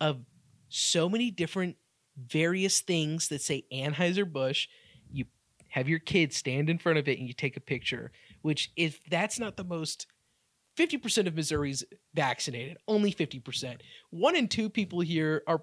of 0.00 0.20
so 0.68 1.08
many 1.08 1.30
different 1.30 1.76
various 2.16 2.80
things 2.80 3.28
that 3.28 3.42
say 3.42 3.64
Anheuser-Busch. 3.72 4.68
You 5.10 5.24
have 5.68 5.88
your 5.88 5.98
kids 5.98 6.36
stand 6.36 6.70
in 6.70 6.78
front 6.78 6.98
of 6.98 7.08
it 7.08 7.18
and 7.18 7.26
you 7.26 7.34
take 7.34 7.56
a 7.56 7.60
picture, 7.60 8.12
which 8.42 8.70
if 8.76 9.00
that's 9.10 9.38
not 9.38 9.56
the 9.56 9.64
most 9.64 10.06
50% 10.80 11.26
of 11.26 11.34
Missouri's 11.34 11.84
vaccinated, 12.14 12.78
only 12.88 13.12
50%. 13.12 13.80
One 14.10 14.34
in 14.34 14.48
two 14.48 14.70
people 14.70 15.00
here 15.00 15.42
are 15.46 15.62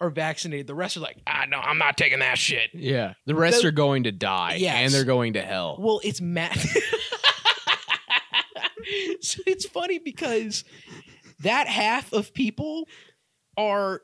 are 0.00 0.10
vaccinated. 0.10 0.66
The 0.66 0.74
rest 0.74 0.96
are 0.96 1.00
like, 1.00 1.18
ah, 1.26 1.44
no, 1.48 1.58
I'm 1.58 1.78
not 1.78 1.96
taking 1.96 2.18
that 2.18 2.36
shit. 2.36 2.70
Yeah. 2.74 3.14
The 3.26 3.34
rest 3.36 3.62
The- 3.62 3.68
are 3.68 3.72
going 3.72 4.02
to 4.04 4.12
die. 4.12 4.56
Yes. 4.56 4.74
And 4.76 4.92
they're 4.92 5.04
going 5.04 5.34
to 5.34 5.42
hell. 5.42 5.76
Well, 5.78 6.00
it's 6.02 6.20
Matt. 6.20 6.58
so 9.20 9.40
it's 9.46 9.66
funny 9.66 10.00
because 10.00 10.64
that 11.40 11.68
half 11.68 12.12
of 12.12 12.34
people 12.34 12.88
are 13.56 14.00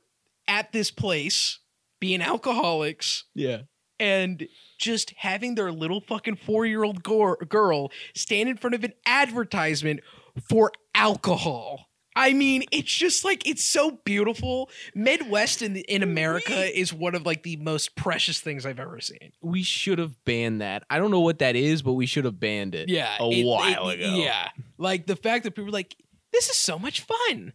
at 0.47 0.71
this 0.71 0.93
place 0.93 1.59
being 2.01 2.23
alcoholics 2.23 3.25
yeah. 3.35 3.63
and 3.99 4.47
just 4.79 5.13
having 5.17 5.57
their 5.57 5.73
little 5.73 6.01
fucking 6.01 6.37
four 6.37 6.65
year 6.67 6.85
old 6.85 7.03
girl 7.03 7.91
stand 8.15 8.49
in 8.49 8.57
front 8.57 8.75
of 8.75 8.85
an 8.85 8.93
advertisement 9.07 10.01
for 10.49 10.73
alcohol. 10.95 11.87
I 12.17 12.33
mean, 12.33 12.65
it's 12.73 12.93
just 12.93 13.25
like 13.25 13.47
it's 13.49 13.65
so 13.65 13.93
beautiful. 14.05 14.69
Midwest 14.95 15.63
in 15.63 15.77
in 15.77 16.03
America 16.03 16.77
is 16.79 16.93
one 16.93 17.15
of 17.15 17.25
like 17.25 17.45
the 17.45 17.57
most 17.57 17.95
precious 17.95 18.41
things 18.41 18.67
I've 18.67 18.81
ever 18.81 19.01
seen. 19.01 19.33
We 19.41 19.63
should 19.63 19.99
have 20.01 20.23
banned 20.25 20.61
that. 20.61 20.83
I 20.91 20.99
don't 20.99 21.13
know 21.13 21.21
what 21.21 21.39
that 21.39 21.55
is, 21.55 21.83
but 21.83 21.93
we 21.93 22.07
should 22.07 22.25
have 22.25 22.39
banned 22.41 22.75
it. 22.75 22.89
Yeah, 22.89 23.17
A 23.21 23.29
it- 23.31 23.45
while 23.47 23.91
it- 23.91 24.01
ago. 24.01 24.17
Yeah, 24.17 24.49
like 24.77 25.07
the 25.07 25.17
fact 25.17 25.45
that 25.45 25.53
people 25.53 25.69
are 25.69 25.73
like, 25.73 25.97
"This 26.33 26.49
is 26.51 26.57
so 26.57 26.79
much 26.81 27.01
fun." 27.03 27.53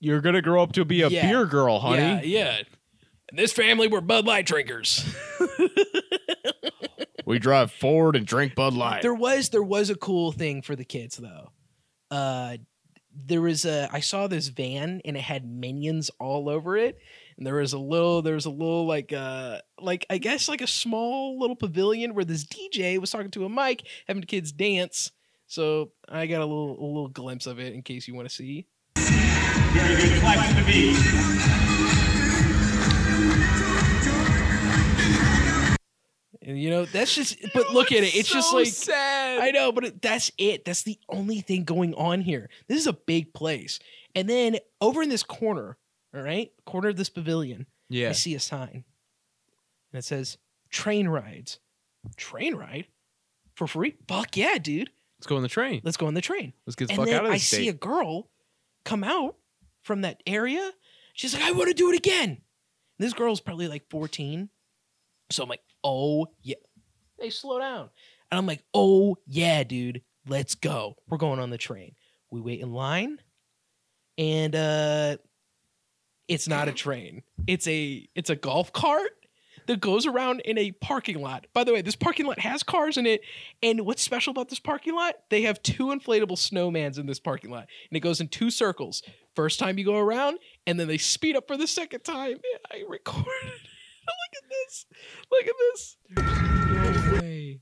You're 0.00 0.22
gonna 0.22 0.40
grow 0.42 0.62
up 0.62 0.72
to 0.72 0.84
be 0.86 1.02
a 1.02 1.08
Yeah. 1.08 1.28
beer 1.28 1.44
girl, 1.44 1.78
honey. 1.78 1.98
Yeah, 2.00 2.22
yeah. 2.22 2.62
And 3.28 3.38
this 3.38 3.52
family 3.52 3.86
were 3.86 4.00
Bud 4.00 4.24
Light 4.26 4.46
drinkers. 4.46 5.04
We 7.30 7.38
drive 7.38 7.70
Ford 7.70 8.16
and 8.16 8.26
drink 8.26 8.56
Bud 8.56 8.74
Light. 8.74 9.02
There 9.02 9.14
was 9.14 9.50
there 9.50 9.62
was 9.62 9.88
a 9.88 9.94
cool 9.94 10.32
thing 10.32 10.62
for 10.62 10.74
the 10.74 10.84
kids 10.84 11.16
though. 11.16 11.52
Uh 12.10 12.56
there 13.14 13.40
was 13.40 13.64
a 13.64 13.88
I 13.92 14.00
saw 14.00 14.26
this 14.26 14.48
van 14.48 15.00
and 15.04 15.16
it 15.16 15.20
had 15.22 15.48
minions 15.48 16.10
all 16.18 16.48
over 16.48 16.76
it. 16.76 16.98
And 17.36 17.46
there 17.46 17.54
was 17.54 17.72
a 17.72 17.78
little 17.78 18.20
there 18.20 18.34
was 18.34 18.46
a 18.46 18.50
little 18.50 18.84
like 18.84 19.12
uh 19.12 19.60
like 19.78 20.06
I 20.10 20.18
guess 20.18 20.48
like 20.48 20.60
a 20.60 20.66
small 20.66 21.38
little 21.38 21.54
pavilion 21.54 22.14
where 22.14 22.24
this 22.24 22.44
DJ 22.44 22.98
was 22.98 23.12
talking 23.12 23.30
to 23.30 23.44
a 23.44 23.48
mic, 23.48 23.86
having 24.08 24.22
the 24.22 24.26
kids 24.26 24.50
dance. 24.50 25.12
So 25.46 25.92
I 26.08 26.26
got 26.26 26.40
a 26.40 26.46
little 26.46 26.80
a 26.80 26.84
little 26.84 27.10
glimpse 27.10 27.46
of 27.46 27.60
it 27.60 27.74
in 27.74 27.82
case 27.82 28.08
you 28.08 28.14
want 28.16 28.28
to 28.28 28.34
see. 28.34 28.66
Very 28.96 30.02
good. 30.02 30.20
Clap 30.20 30.48
to 30.48 30.54
the 30.64 32.09
And 36.50 36.60
you 36.60 36.68
know, 36.68 36.84
that's 36.84 37.14
just 37.14 37.36
but 37.54 37.72
look 37.72 37.92
at 37.92 38.02
it. 38.02 38.12
It's 38.12 38.28
just 38.28 38.52
like 38.52 38.66
sad. 38.66 39.40
I 39.40 39.52
know, 39.52 39.70
but 39.70 39.84
it, 39.84 40.02
that's 40.02 40.32
it. 40.36 40.64
That's 40.64 40.82
the 40.82 40.98
only 41.08 41.42
thing 41.42 41.62
going 41.62 41.94
on 41.94 42.20
here. 42.22 42.50
This 42.66 42.80
is 42.80 42.88
a 42.88 42.92
big 42.92 43.32
place. 43.32 43.78
And 44.16 44.28
then 44.28 44.58
over 44.80 45.00
in 45.00 45.08
this 45.10 45.22
corner, 45.22 45.78
all 46.12 46.22
right, 46.22 46.50
corner 46.66 46.88
of 46.88 46.96
this 46.96 47.08
pavilion, 47.08 47.66
yeah. 47.88 48.08
I 48.08 48.12
see 48.12 48.34
a 48.34 48.40
sign. 48.40 48.82
And 49.92 49.98
it 49.98 50.04
says 50.04 50.38
train 50.70 51.06
rides. 51.06 51.60
Train 52.16 52.56
ride? 52.56 52.86
For 53.54 53.68
free? 53.68 53.94
Fuck 54.08 54.36
yeah, 54.36 54.58
dude. 54.58 54.90
Let's 55.20 55.28
go 55.28 55.36
on 55.36 55.42
the 55.42 55.48
train. 55.48 55.82
Let's 55.84 55.98
go 55.98 56.08
on 56.08 56.14
the 56.14 56.20
train. 56.20 56.52
Let's 56.66 56.74
get 56.74 56.88
the 56.88 56.94
and 56.94 57.04
fuck 57.04 57.14
out 57.14 57.26
of 57.26 57.30
this. 57.30 57.32
I 57.32 57.34
this 57.34 57.46
see 57.46 57.68
a 57.68 57.72
girl 57.74 58.28
come 58.84 59.04
out 59.04 59.36
from 59.82 60.00
that 60.00 60.20
area. 60.26 60.72
She's 61.14 61.32
like, 61.32 61.44
I 61.44 61.52
want 61.52 61.68
to 61.68 61.74
do 61.74 61.92
it 61.92 61.96
again. 61.96 62.30
And 62.30 62.40
this 62.98 63.12
girl's 63.12 63.40
probably 63.40 63.68
like 63.68 63.88
14. 63.88 64.48
So 65.30 65.42
I'm 65.42 65.48
like, 65.48 65.62
oh 65.84 66.26
yeah. 66.42 66.56
They 67.18 67.30
slow 67.30 67.58
down. 67.58 67.90
And 68.30 68.38
I'm 68.38 68.46
like, 68.46 68.62
oh 68.74 69.16
yeah, 69.26 69.62
dude, 69.64 70.02
let's 70.28 70.54
go. 70.54 70.96
We're 71.08 71.18
going 71.18 71.40
on 71.40 71.50
the 71.50 71.58
train. 71.58 71.94
We 72.30 72.40
wait 72.40 72.60
in 72.60 72.72
line, 72.72 73.18
and 74.16 74.54
uh, 74.54 75.16
it's 76.28 76.46
not 76.46 76.68
a 76.68 76.72
train. 76.72 77.22
It's 77.48 77.66
a 77.66 78.08
it's 78.14 78.30
a 78.30 78.36
golf 78.36 78.72
cart 78.72 79.10
that 79.66 79.80
goes 79.80 80.06
around 80.06 80.40
in 80.40 80.58
a 80.58 80.70
parking 80.72 81.20
lot. 81.20 81.46
By 81.52 81.64
the 81.64 81.72
way, 81.72 81.82
this 81.82 81.96
parking 81.96 82.26
lot 82.26 82.38
has 82.38 82.62
cars 82.62 82.96
in 82.96 83.06
it, 83.06 83.22
and 83.62 83.84
what's 83.84 84.02
special 84.02 84.30
about 84.30 84.48
this 84.48 84.60
parking 84.60 84.94
lot? 84.94 85.14
They 85.28 85.42
have 85.42 85.62
two 85.62 85.86
inflatable 85.86 86.38
snowmans 86.38 86.98
in 86.98 87.06
this 87.06 87.20
parking 87.20 87.50
lot, 87.50 87.66
and 87.90 87.96
it 87.96 88.00
goes 88.00 88.20
in 88.20 88.28
two 88.28 88.50
circles. 88.50 89.02
First 89.34 89.58
time 89.58 89.76
you 89.76 89.84
go 89.84 89.98
around, 89.98 90.38
and 90.66 90.78
then 90.78 90.86
they 90.86 90.98
speed 90.98 91.36
up 91.36 91.48
for 91.48 91.56
the 91.56 91.66
second 91.66 92.04
time. 92.04 92.38
I 92.72 92.84
recorded. 92.88 93.69
Look 94.32 94.42
at 94.42 94.48
this. 94.50 94.86
Look 95.30 95.46
at 95.46 95.54
this. 95.58 95.96
There's 96.10 97.04
no 97.04 97.12
way. 97.20 97.60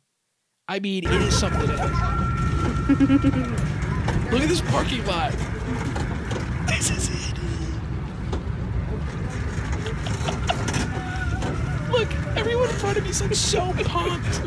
I 0.69 0.79
mean, 0.81 1.05
it 1.07 1.23
is 1.23 1.39
something 1.39 1.71
else. 1.71 1.81
Look 4.33 4.43
at 4.43 4.49
this 4.49 4.61
parking 4.63 5.05
lot. 5.07 5.33
This 6.67 6.91
is 6.91 7.09
it. 7.09 7.39
Look, 11.91 12.13
everyone 12.37 12.69
in 12.69 12.75
front 12.77 12.99
of 12.99 13.05
me 13.05 13.11
is 13.11 13.23
like 13.23 13.35
so 13.35 13.73
pumped. 13.85 14.43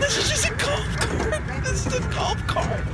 this 0.00 0.16
is 0.16 0.28
just 0.30 0.46
a 0.46 0.54
golf 0.54 0.96
cart. 0.96 1.42
This 1.62 1.86
is 1.86 1.94
a 1.94 2.00
golf 2.08 2.46
cart. 2.46 2.80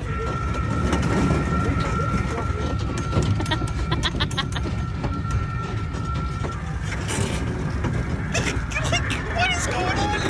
like, 8.91 9.13
what 9.37 9.51
is 9.53 9.67
going 9.67 9.99
on? 9.99 10.21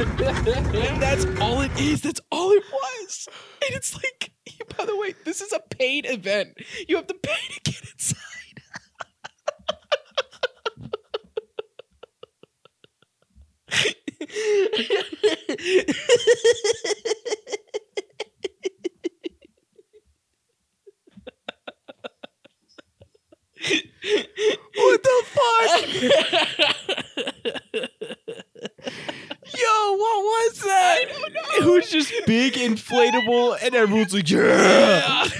And 0.00 1.02
that's 1.02 1.26
all 1.40 1.60
it 1.60 1.72
is. 1.80 2.02
That's 2.02 2.20
all 2.30 2.52
it 2.52 2.62
was. 2.72 3.28
And 3.66 3.74
it's 3.74 3.94
like, 3.94 4.30
by 4.76 4.84
the 4.84 4.96
way, 4.96 5.14
this 5.24 5.40
is 5.40 5.52
a 5.52 5.60
paid 5.60 6.06
event. 6.06 6.58
You 6.88 6.96
have 6.96 7.08
to 7.08 7.14
pay 7.14 7.34
to 7.54 7.60
get 7.64 7.82
inside. 7.92 8.16
what 24.76 25.02
the 25.02 25.24
fuck? 25.24 25.84
Yo, 29.58 29.92
what 29.96 30.22
was 30.24 30.60
that? 30.60 31.04
It 31.60 31.64
was 31.64 31.90
just 31.90 32.12
big, 32.26 32.52
inflatable, 32.54 33.58
and 33.62 33.74
everyone's 33.74 34.14
like, 34.14 34.30
yeah. 34.30 35.24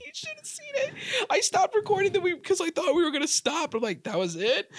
you 0.00 0.10
should 0.12 0.36
have 0.36 0.46
seen 0.46 0.74
it. 0.74 0.92
I 1.30 1.40
stopped 1.40 1.74
recording 1.74 2.12
the 2.12 2.20
because 2.20 2.60
I 2.60 2.70
thought 2.70 2.94
we 2.94 3.02
were 3.04 3.10
gonna 3.10 3.26
stop. 3.26 3.74
I'm 3.74 3.80
like, 3.80 4.04
that 4.04 4.18
was 4.18 4.36
it. 4.36 4.70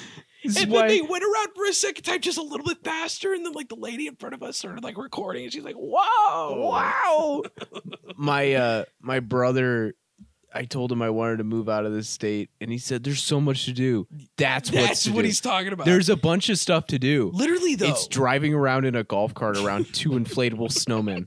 This 0.44 0.58
and 0.62 0.72
then 0.72 0.82
why- 0.82 0.88
they 0.88 1.02
went 1.02 1.24
around 1.24 1.50
for 1.56 1.66
a 1.66 1.74
second 1.74 2.04
time, 2.04 2.20
just 2.20 2.38
a 2.38 2.42
little 2.44 2.66
bit 2.66 2.84
faster, 2.84 3.34
and 3.34 3.46
then 3.46 3.54
like 3.54 3.70
the 3.70 3.76
lady 3.76 4.08
in 4.08 4.16
front 4.16 4.34
of 4.36 4.44
us 4.44 4.58
started 4.58 4.84
like 4.84 4.98
recording, 4.98 5.44
and 5.44 5.54
she's 5.54 5.64
like, 5.64 5.76
"Wow, 5.78 6.56
wow!" 6.58 7.44
my 8.18 8.54
uh 8.54 8.86
my 9.02 9.20
brother 9.20 9.94
I 10.54 10.66
told 10.66 10.92
him 10.92 11.02
I 11.02 11.10
wanted 11.10 11.38
to 11.38 11.44
move 11.44 11.70
out 11.70 11.86
of 11.86 11.94
this 11.94 12.10
state 12.10 12.50
and 12.60 12.72
he 12.72 12.78
said 12.78 13.04
there's 13.04 13.24
so 13.24 13.40
much 13.40 13.66
to 13.66 13.72
do. 13.74 14.08
That's, 14.38 14.70
That's 14.70 15.08
what 15.08 15.22
do. 15.22 15.28
he's 15.28 15.40
talking 15.42 15.72
about. 15.74 15.86
There's 15.86 16.10
a 16.10 16.16
bunch 16.18 16.50
of 16.50 16.60
stuff 16.60 16.88
to 16.88 17.00
do. 17.00 17.32
literally 17.34 17.76
though. 17.76 17.88
It's 17.90 18.08
driving 18.08 18.54
around 18.54 18.86
in 18.86 18.96
a 18.96 19.04
golf 19.04 19.34
cart 19.34 19.58
around 19.58 19.94
two 19.94 20.10
inflatable 20.12 20.68
snowmen. 20.70 21.26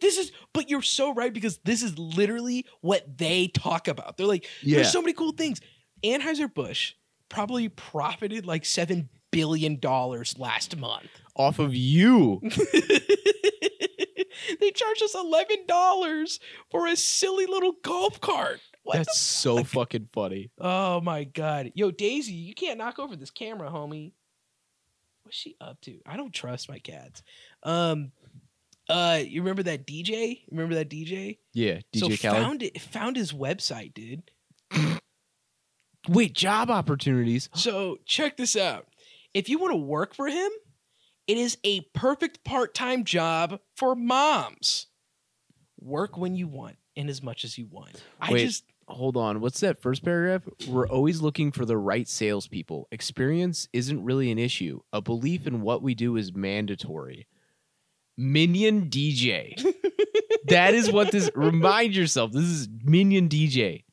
this 0.00 0.18
is, 0.18 0.32
but 0.52 0.68
you're 0.70 0.82
so 0.82 1.14
right 1.14 1.32
because 1.32 1.58
this 1.64 1.82
is 1.82 1.98
literally 1.98 2.66
what 2.80 3.18
they 3.18 3.48
talk 3.48 3.86
about. 3.88 4.16
They're 4.16 4.26
like, 4.26 4.46
Yeah. 4.62 4.76
"There's 4.76 4.90
so 4.92 5.00
many 5.02 5.12
cool 5.12 5.32
things." 5.32 5.60
Anheuser 6.04 6.52
Busch 6.52 6.94
probably 7.28 7.68
profited 7.68 8.44
like 8.46 8.64
seven 8.64 9.08
billion 9.30 9.78
dollars 9.78 10.36
last 10.38 10.76
month. 10.76 11.06
Off 11.36 11.58
of 11.58 11.74
you. 11.74 12.40
they 14.60 14.70
charged 14.70 15.02
us 15.02 15.14
eleven 15.14 15.66
dollars 15.66 16.40
for 16.70 16.86
a 16.86 16.96
silly 16.96 17.46
little 17.46 17.72
golf 17.82 18.20
cart. 18.20 18.60
What 18.84 18.96
That's 18.96 19.18
so 19.18 19.62
fucking 19.64 20.08
funny. 20.12 20.50
oh 20.58 21.00
my 21.00 21.24
god, 21.24 21.72
yo 21.74 21.90
Daisy, 21.90 22.32
you 22.32 22.54
can't 22.54 22.78
knock 22.78 22.98
over 22.98 23.14
this 23.16 23.30
camera, 23.30 23.70
homie. 23.70 24.12
What's 25.22 25.36
she 25.36 25.56
up 25.60 25.80
to? 25.82 26.00
I 26.04 26.16
don't 26.16 26.32
trust 26.32 26.68
my 26.68 26.78
cats. 26.78 27.22
Um, 27.62 28.10
uh, 28.88 29.20
you 29.24 29.40
remember 29.40 29.62
that 29.62 29.86
DJ? 29.86 30.40
Remember 30.50 30.74
that 30.74 30.90
DJ? 30.90 31.38
Yeah, 31.54 31.78
DJ 31.94 32.18
so 32.20 32.28
Khaled. 32.28 32.42
found 32.42 32.62
it. 32.64 32.80
Found 32.80 33.16
his 33.16 33.32
website, 33.32 33.94
dude. 33.94 34.22
Wait, 36.08 36.32
job 36.34 36.68
opportunities. 36.70 37.48
So 37.54 37.98
check 38.04 38.36
this 38.36 38.56
out. 38.56 38.88
If 39.32 39.48
you 39.48 39.58
want 39.58 39.72
to 39.72 39.76
work 39.76 40.14
for 40.14 40.26
him, 40.26 40.50
it 41.26 41.36
is 41.36 41.58
a 41.64 41.80
perfect 41.94 42.44
part-time 42.44 43.04
job 43.04 43.60
for 43.76 43.94
moms. 43.94 44.86
Work 45.80 46.16
when 46.16 46.34
you 46.34 46.46
want 46.46 46.76
and 46.96 47.08
as 47.08 47.22
much 47.22 47.44
as 47.44 47.58
you 47.58 47.66
want. 47.66 48.02
I 48.20 48.32
Wait. 48.32 48.46
just 48.46 48.64
Hold 48.88 49.16
on. 49.16 49.40
What's 49.40 49.60
that 49.60 49.80
first 49.80 50.04
paragraph? 50.04 50.42
We're 50.68 50.88
always 50.88 51.20
looking 51.20 51.52
for 51.52 51.64
the 51.64 51.78
right 51.78 52.06
salespeople. 52.06 52.88
Experience 52.90 53.68
isn't 53.72 54.04
really 54.04 54.30
an 54.30 54.38
issue. 54.38 54.80
A 54.92 55.00
belief 55.00 55.46
in 55.46 55.62
what 55.62 55.82
we 55.82 55.94
do 55.94 56.16
is 56.16 56.34
mandatory. 56.34 57.26
Minion 58.18 58.90
DJ. 58.90 59.54
that 60.48 60.74
is 60.74 60.90
what 60.90 61.10
this. 61.12 61.30
Remind 61.34 61.94
yourself. 61.94 62.32
This 62.32 62.44
is 62.44 62.68
Minion 62.84 63.28
DJ. 63.28 63.84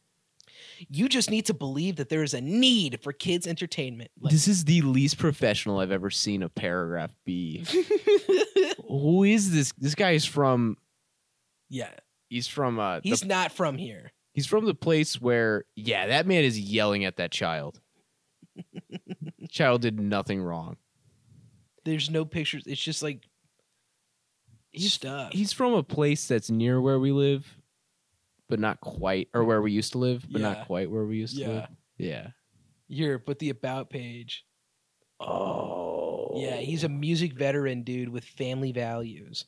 You 0.89 1.10
just 1.10 1.30
need 1.30 1.46
to 1.48 1.54
believe 1.54 1.98
that 1.98 2.10
there 2.10 2.24
is 2.24 2.34
a 2.34 2.42
need 2.42 3.00
for 3.02 3.12
kids 3.12 3.46
entertainment. 3.48 4.12
Like, 4.20 4.32
This 4.32 4.48
is 4.48 4.63
the 4.65 4.82
least 4.82 5.18
professional 5.18 5.80
I've 5.80 5.92
ever 5.92 6.10
seen 6.10 6.44
a 6.44 6.50
paragraph 6.50 7.13
be. 7.26 7.65
Who 8.88 9.24
is 9.24 9.52
this? 9.52 9.74
This 9.78 9.96
guy 9.96 10.12
is 10.12 10.26
from. 10.26 10.78
yeah, 11.70 11.89
He's 12.30 12.48
from. 12.48 12.80
Uh, 12.80 13.00
the- 13.00 13.10
he's 13.10 13.26
not 13.26 13.52
from 13.52 13.78
here. 13.78 14.12
he's 14.34 14.46
from 14.48 14.65
the 14.65 14.74
place 14.76 15.20
where. 15.20 15.65
Yeah, 15.76 16.08
that 16.08 16.28
man 16.28 16.44
is 16.44 16.60
yelling 16.60 17.06
at 17.06 17.18
that 17.18 17.32
child. 17.32 17.80
child 19.50 19.82
did 19.82 20.00
nothing 20.00 20.42
wrong. 20.42 20.78
There's 21.86 22.10
no 22.10 22.26
pictures. 22.26 22.63
It's 22.68 22.82
just 22.82 23.02
like 23.02 23.28
he's, 24.72 24.94
stuff. 24.94 25.32
He's 25.34 25.54
from 25.54 25.74
a 25.74 25.84
place 25.84 26.28
that's 26.28 26.50
near 26.52 26.80
where 26.82 27.00
we 27.00 27.12
live, 27.12 27.58
but 28.50 28.60
not 28.60 28.82
quite, 28.82 29.30
or 29.34 29.44
where 29.46 29.62
we 29.62 29.72
used 29.72 29.92
to 29.94 30.00
live, 30.00 30.26
but 30.30 30.42
Yeah. 30.42 30.54
not 30.54 30.66
quite 30.68 30.90
where 30.92 31.06
we 31.06 31.18
used 31.18 31.36
to 31.38 31.42
Yeah. 31.42 31.48
live. 31.48 31.68
Yeah. 31.98 32.28
Here, 32.90 33.20
but 33.20 33.40
the 33.40 33.50
about 33.50 33.90
page. 33.90 34.46
Oh. 35.20 36.32
Yeah, 36.42 36.58
he's 36.58 36.84
a 36.84 36.90
music 36.90 37.34
veteran 37.34 37.84
dude 37.84 38.10
with 38.10 38.24
family 38.26 38.72
values. 38.72 39.46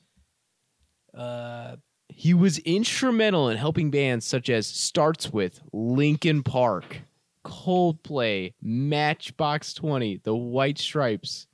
Uh, 1.13 1.77
He 2.13 2.33
was 2.33 2.59
instrumental 2.59 3.47
in 3.49 3.55
helping 3.57 3.89
bands 3.89 4.25
such 4.25 4.49
as 4.49 4.67
Starts 4.67 5.31
With, 5.31 5.61
Linkin 5.71 6.43
Park, 6.43 7.03
Coldplay, 7.45 8.53
Matchbox 8.61 9.73
20, 9.73 10.17
The 10.17 10.35
White 10.35 10.77
Stripes. 10.77 11.47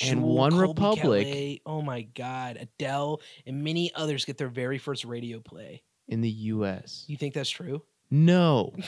And 0.00 0.22
One 0.22 0.52
Colbie 0.52 0.60
Republic. 0.68 1.26
Caillat, 1.26 1.60
oh 1.66 1.82
my 1.82 2.02
God, 2.02 2.56
Adele, 2.60 3.20
and 3.46 3.62
many 3.62 3.92
others 3.94 4.24
get 4.24 4.38
their 4.38 4.48
very 4.48 4.78
first 4.78 5.04
radio 5.04 5.40
play. 5.40 5.82
in 6.08 6.20
the 6.22 6.30
US. 6.30 7.04
You 7.08 7.16
think 7.16 7.34
that's 7.34 7.50
true? 7.50 7.82
No. 8.10 8.72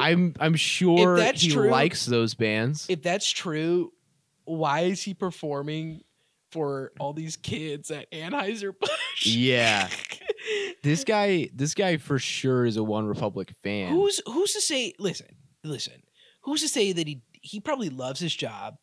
I'm 0.00 0.34
I'm 0.38 0.54
sure 0.54 1.16
that's 1.16 1.42
he 1.42 1.50
true- 1.50 1.70
likes 1.70 2.06
those 2.06 2.34
bands. 2.34 2.86
If 2.88 3.02
that's 3.02 3.28
true, 3.30 3.92
why 4.44 4.80
is 4.82 5.02
he 5.02 5.12
performing 5.14 6.02
for 6.52 6.92
all 7.00 7.12
these 7.12 7.36
kids 7.36 7.90
at 7.90 8.10
Anheuser 8.12 8.72
Busch? 8.78 9.26
yeah. 9.26 9.88
This 10.82 11.02
guy 11.04 11.50
this 11.52 11.74
guy 11.74 11.96
for 11.98 12.18
sure 12.18 12.64
is 12.64 12.76
a 12.78 12.82
One 12.82 13.06
Republic 13.06 13.52
fan. 13.62 13.90
Who's 13.92 14.22
who's 14.24 14.54
to 14.54 14.60
say? 14.62 14.94
Listen, 14.98 15.26
listen. 15.64 16.00
Who's 16.42 16.62
to 16.62 16.68
say 16.68 16.92
that 16.92 17.06
he 17.06 17.20
he 17.48 17.60
probably 17.60 17.88
loves 17.88 18.20
his 18.20 18.34
job, 18.34 18.76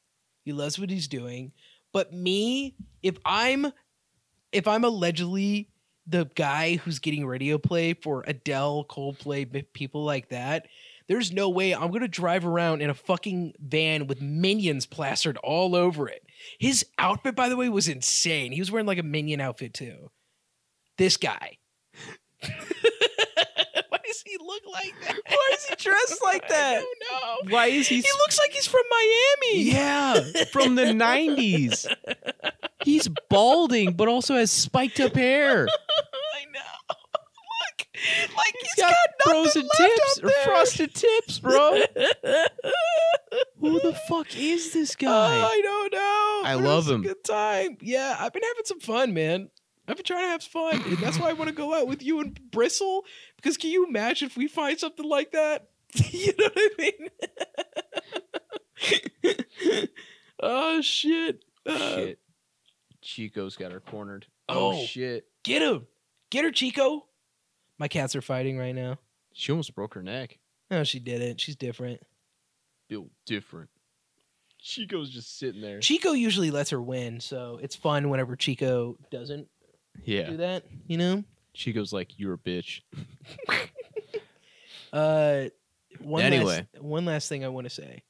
he 0.43 0.53
loves 0.53 0.79
what 0.79 0.89
he's 0.89 1.07
doing. 1.07 1.51
But 1.93 2.11
me, 2.11 2.75
if 3.03 3.17
I'm 3.25 3.71
if 4.51 4.67
I'm 4.67 4.83
allegedly 4.83 5.69
the 6.07 6.29
guy 6.35 6.75
who's 6.75 6.99
getting 6.99 7.25
radio 7.25 7.57
play 7.57 7.93
for 7.93 8.23
Adele, 8.27 8.85
Coldplay, 8.89 9.65
people 9.73 10.03
like 10.03 10.29
that, 10.29 10.67
there's 11.07 11.31
no 11.31 11.49
way 11.49 11.73
I'm 11.73 11.91
gonna 11.91 12.07
drive 12.07 12.45
around 12.45 12.81
in 12.81 12.89
a 12.89 12.95
fucking 12.95 13.53
van 13.59 14.07
with 14.07 14.21
minions 14.21 14.85
plastered 14.85 15.37
all 15.37 15.75
over 15.75 16.07
it. 16.07 16.23
His 16.59 16.85
outfit, 16.97 17.35
by 17.35 17.49
the 17.49 17.57
way, 17.57 17.69
was 17.69 17.87
insane. 17.87 18.51
He 18.51 18.59
was 18.59 18.71
wearing 18.71 18.87
like 18.87 18.97
a 18.99 19.03
minion 19.03 19.41
outfit 19.41 19.73
too. 19.73 20.09
This 20.97 21.17
guy. 21.17 21.57
Why 24.15 24.31
does 24.31 24.39
he 24.39 24.45
look 24.45 24.63
like 24.71 24.93
that? 25.07 25.19
Why 25.27 25.51
is 25.53 25.65
he 25.65 25.75
dressed 25.75 26.23
like 26.23 26.43
I 26.45 26.47
that? 26.49 26.81
don't 26.81 27.47
no. 27.47 27.53
Why 27.53 27.67
is 27.67 27.87
he? 27.87 27.97
He 27.97 28.09
looks 28.19 28.39
like 28.39 28.51
he's 28.51 28.67
from 28.67 28.83
Miami. 28.89 29.63
yeah, 29.63 30.21
from 30.51 30.75
the 30.75 30.83
'90s. 30.85 31.87
He's 32.83 33.09
balding, 33.29 33.93
but 33.93 34.07
also 34.07 34.35
has 34.35 34.51
spiked 34.51 34.99
up 34.99 35.15
hair. 35.15 35.67
I 35.67 36.45
know. 36.53 36.61
Look, 37.67 37.87
like 38.35 38.55
he's 38.59 38.73
He's 38.75 38.83
got, 38.83 38.91
got, 38.91 39.33
nothing 39.33 39.43
frozen 39.43 39.61
left 39.63 39.77
tips 39.77 40.17
up 40.17 40.23
or 40.25 40.29
frosted 40.43 40.93
tips, 40.93 41.39
bro. 41.39 41.79
Who 43.59 43.79
the 43.79 43.97
fuck 44.07 44.37
is 44.37 44.73
this 44.73 44.95
oh, 44.99 45.05
guy? 45.05 45.41
I 45.41 45.61
don't 45.63 45.93
know. 45.93 46.41
I 46.45 46.55
but 46.55 46.63
love 46.63 46.75
was 46.85 46.89
a 46.89 46.93
him. 46.95 47.01
Good 47.03 47.23
time. 47.23 47.77
Yeah, 47.81 48.15
I've 48.19 48.33
been 48.33 48.43
having 48.43 48.65
some 48.65 48.79
fun, 48.79 49.13
man. 49.13 49.49
I've 49.87 49.97
been 49.97 50.05
trying 50.05 50.23
to 50.23 50.29
have 50.29 50.43
fun. 50.43 50.81
And 50.83 50.97
that's 50.97 51.19
why 51.19 51.29
I 51.29 51.33
want 51.33 51.49
to 51.49 51.55
go 51.55 51.73
out 51.73 51.87
with 51.87 52.01
you 52.01 52.19
and 52.19 52.39
Bristle. 52.51 53.05
Because 53.35 53.57
can 53.57 53.69
you 53.69 53.85
imagine 53.85 54.27
if 54.27 54.37
we 54.37 54.47
find 54.47 54.79
something 54.79 55.07
like 55.07 55.31
that? 55.31 55.69
you 56.11 56.33
know 56.37 56.49
what 56.53 56.71
I 56.79 56.93
mean? 59.71 59.87
oh 60.41 60.81
shit. 60.81 61.43
Uh, 61.65 61.77
shit. 61.77 62.19
Chico's 63.01 63.55
got 63.55 63.71
her 63.71 63.79
cornered. 63.79 64.25
Oh. 64.49 64.73
oh 64.73 64.85
shit. 64.85 65.25
Get 65.43 65.61
him. 65.61 65.87
Get 66.31 66.43
her, 66.43 66.51
Chico. 66.51 67.05
My 67.77 67.87
cats 67.87 68.15
are 68.15 68.21
fighting 68.21 68.57
right 68.57 68.75
now. 68.75 68.97
She 69.33 69.51
almost 69.51 69.75
broke 69.75 69.93
her 69.93 70.01
neck. 70.01 70.39
No, 70.71 70.83
she 70.83 70.99
didn't. 70.99 71.39
She's 71.39 71.55
different. 71.55 72.01
Built 72.89 73.09
different. 73.25 73.69
Chico's 74.59 75.11
just 75.11 75.37
sitting 75.37 75.61
there. 75.61 75.79
Chico 75.79 76.13
usually 76.13 76.49
lets 76.49 76.71
her 76.71 76.81
win, 76.81 77.19
so 77.19 77.59
it's 77.61 77.75
fun 77.75 78.09
whenever 78.09 78.35
Chico 78.35 78.97
doesn't 79.11 79.47
Yeah. 80.03 80.29
do 80.29 80.37
that, 80.37 80.63
you 80.87 80.97
know? 80.97 81.23
She 81.53 81.71
goes 81.73 81.93
like, 81.93 82.19
you're 82.19 82.33
a 82.33 82.37
bitch. 82.37 82.81
Uh, 84.93 85.45
one 85.99 86.23
Anyway. 86.23 86.45
last, 86.73 86.83
one 86.83 87.05
last 87.05 87.27
thing 87.29 87.43
I 87.43 87.49
want 87.49 87.65
to 87.65 87.69
say, 87.69 88.03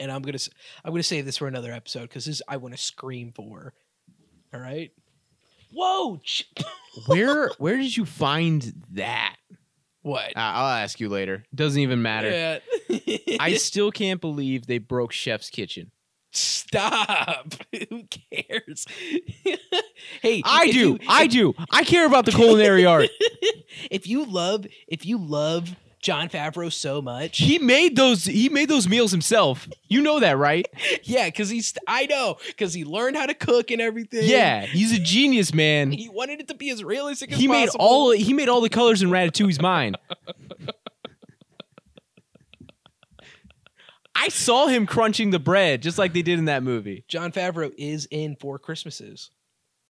and 0.00 0.10
I'm 0.10 0.22
gonna 0.22 0.36
s- 0.36 0.48
I'm 0.84 0.92
gonna 0.92 1.02
save 1.02 1.26
this 1.26 1.36
for 1.36 1.48
another 1.48 1.70
episode 1.72 2.02
because 2.02 2.24
this 2.24 2.40
I 2.48 2.56
want 2.56 2.74
to 2.74 2.80
scream 2.80 3.32
for. 3.34 3.74
All 4.54 4.60
right. 4.60 4.90
Whoa! 5.72 6.18
Ch- 6.24 6.50
Where 7.06 7.50
where 7.58 7.76
did 7.76 7.94
you 7.96 8.06
find 8.06 8.72
that? 8.92 9.36
what? 10.02 10.28
Uh, 10.36 10.40
I'll 10.40 10.76
ask 10.82 10.98
you 11.00 11.08
later. 11.10 11.44
Doesn't 11.54 11.80
even 11.80 12.00
matter. 12.00 12.60
Yeah. 12.88 13.08
I 13.40 13.54
still 13.56 13.90
can't 13.90 14.20
believe 14.20 14.66
they 14.66 14.78
broke 14.78 15.12
Chef's 15.12 15.50
Kitchen. 15.50 15.90
Stop. 16.36 17.54
Who 17.90 18.04
cares? 18.32 18.86
hey, 20.22 20.42
I 20.44 20.70
do. 20.70 20.78
you- 20.78 20.98
I 21.08 21.26
do. 21.26 21.54
I 21.70 21.84
care 21.84 22.06
about 22.06 22.26
the 22.26 22.32
culinary 22.32 22.84
art. 22.86 23.08
if 23.90 24.06
you 24.06 24.24
love 24.24 24.66
if 24.88 25.04
you 25.06 25.18
love 25.18 25.74
Jon 26.00 26.28
Favreau 26.28 26.72
so 26.72 27.02
much, 27.02 27.38
He 27.38 27.58
made 27.58 27.96
those 27.96 28.24
he 28.26 28.48
made 28.48 28.68
those 28.68 28.86
meals 28.88 29.10
himself. 29.10 29.66
You 29.88 30.00
know 30.02 30.20
that, 30.20 30.38
right? 30.38 30.66
yeah, 31.02 31.26
because 31.26 31.48
he's 31.48 31.74
I 31.88 32.06
know 32.06 32.36
because 32.46 32.74
he 32.74 32.84
learned 32.84 33.16
how 33.16 33.26
to 33.26 33.34
cook 33.34 33.70
and 33.70 33.80
everything. 33.80 34.20
Yeah, 34.24 34.66
he's 34.66 34.92
a 34.92 35.00
genius, 35.00 35.52
man. 35.54 35.90
he 35.90 36.08
wanted 36.08 36.40
it 36.40 36.48
to 36.48 36.54
be 36.54 36.70
as 36.70 36.84
realistic 36.84 37.32
as 37.32 37.38
He 37.38 37.48
made 37.48 37.70
all 37.78 38.10
he 38.12 38.32
made 38.34 38.48
all 38.48 38.60
the 38.60 38.68
colors 38.68 39.02
in 39.02 39.10
Ratatouille's 39.10 39.60
mind. 39.60 39.96
I 44.18 44.28
saw 44.28 44.66
him 44.66 44.86
crunching 44.86 45.30
the 45.30 45.38
bread 45.38 45.82
just 45.82 45.98
like 45.98 46.14
they 46.14 46.22
did 46.22 46.38
in 46.38 46.46
that 46.46 46.62
movie. 46.62 47.04
Jon 47.06 47.32
Favreau 47.32 47.72
is 47.76 48.08
in 48.10 48.36
Four 48.36 48.58
Christmases. 48.58 49.30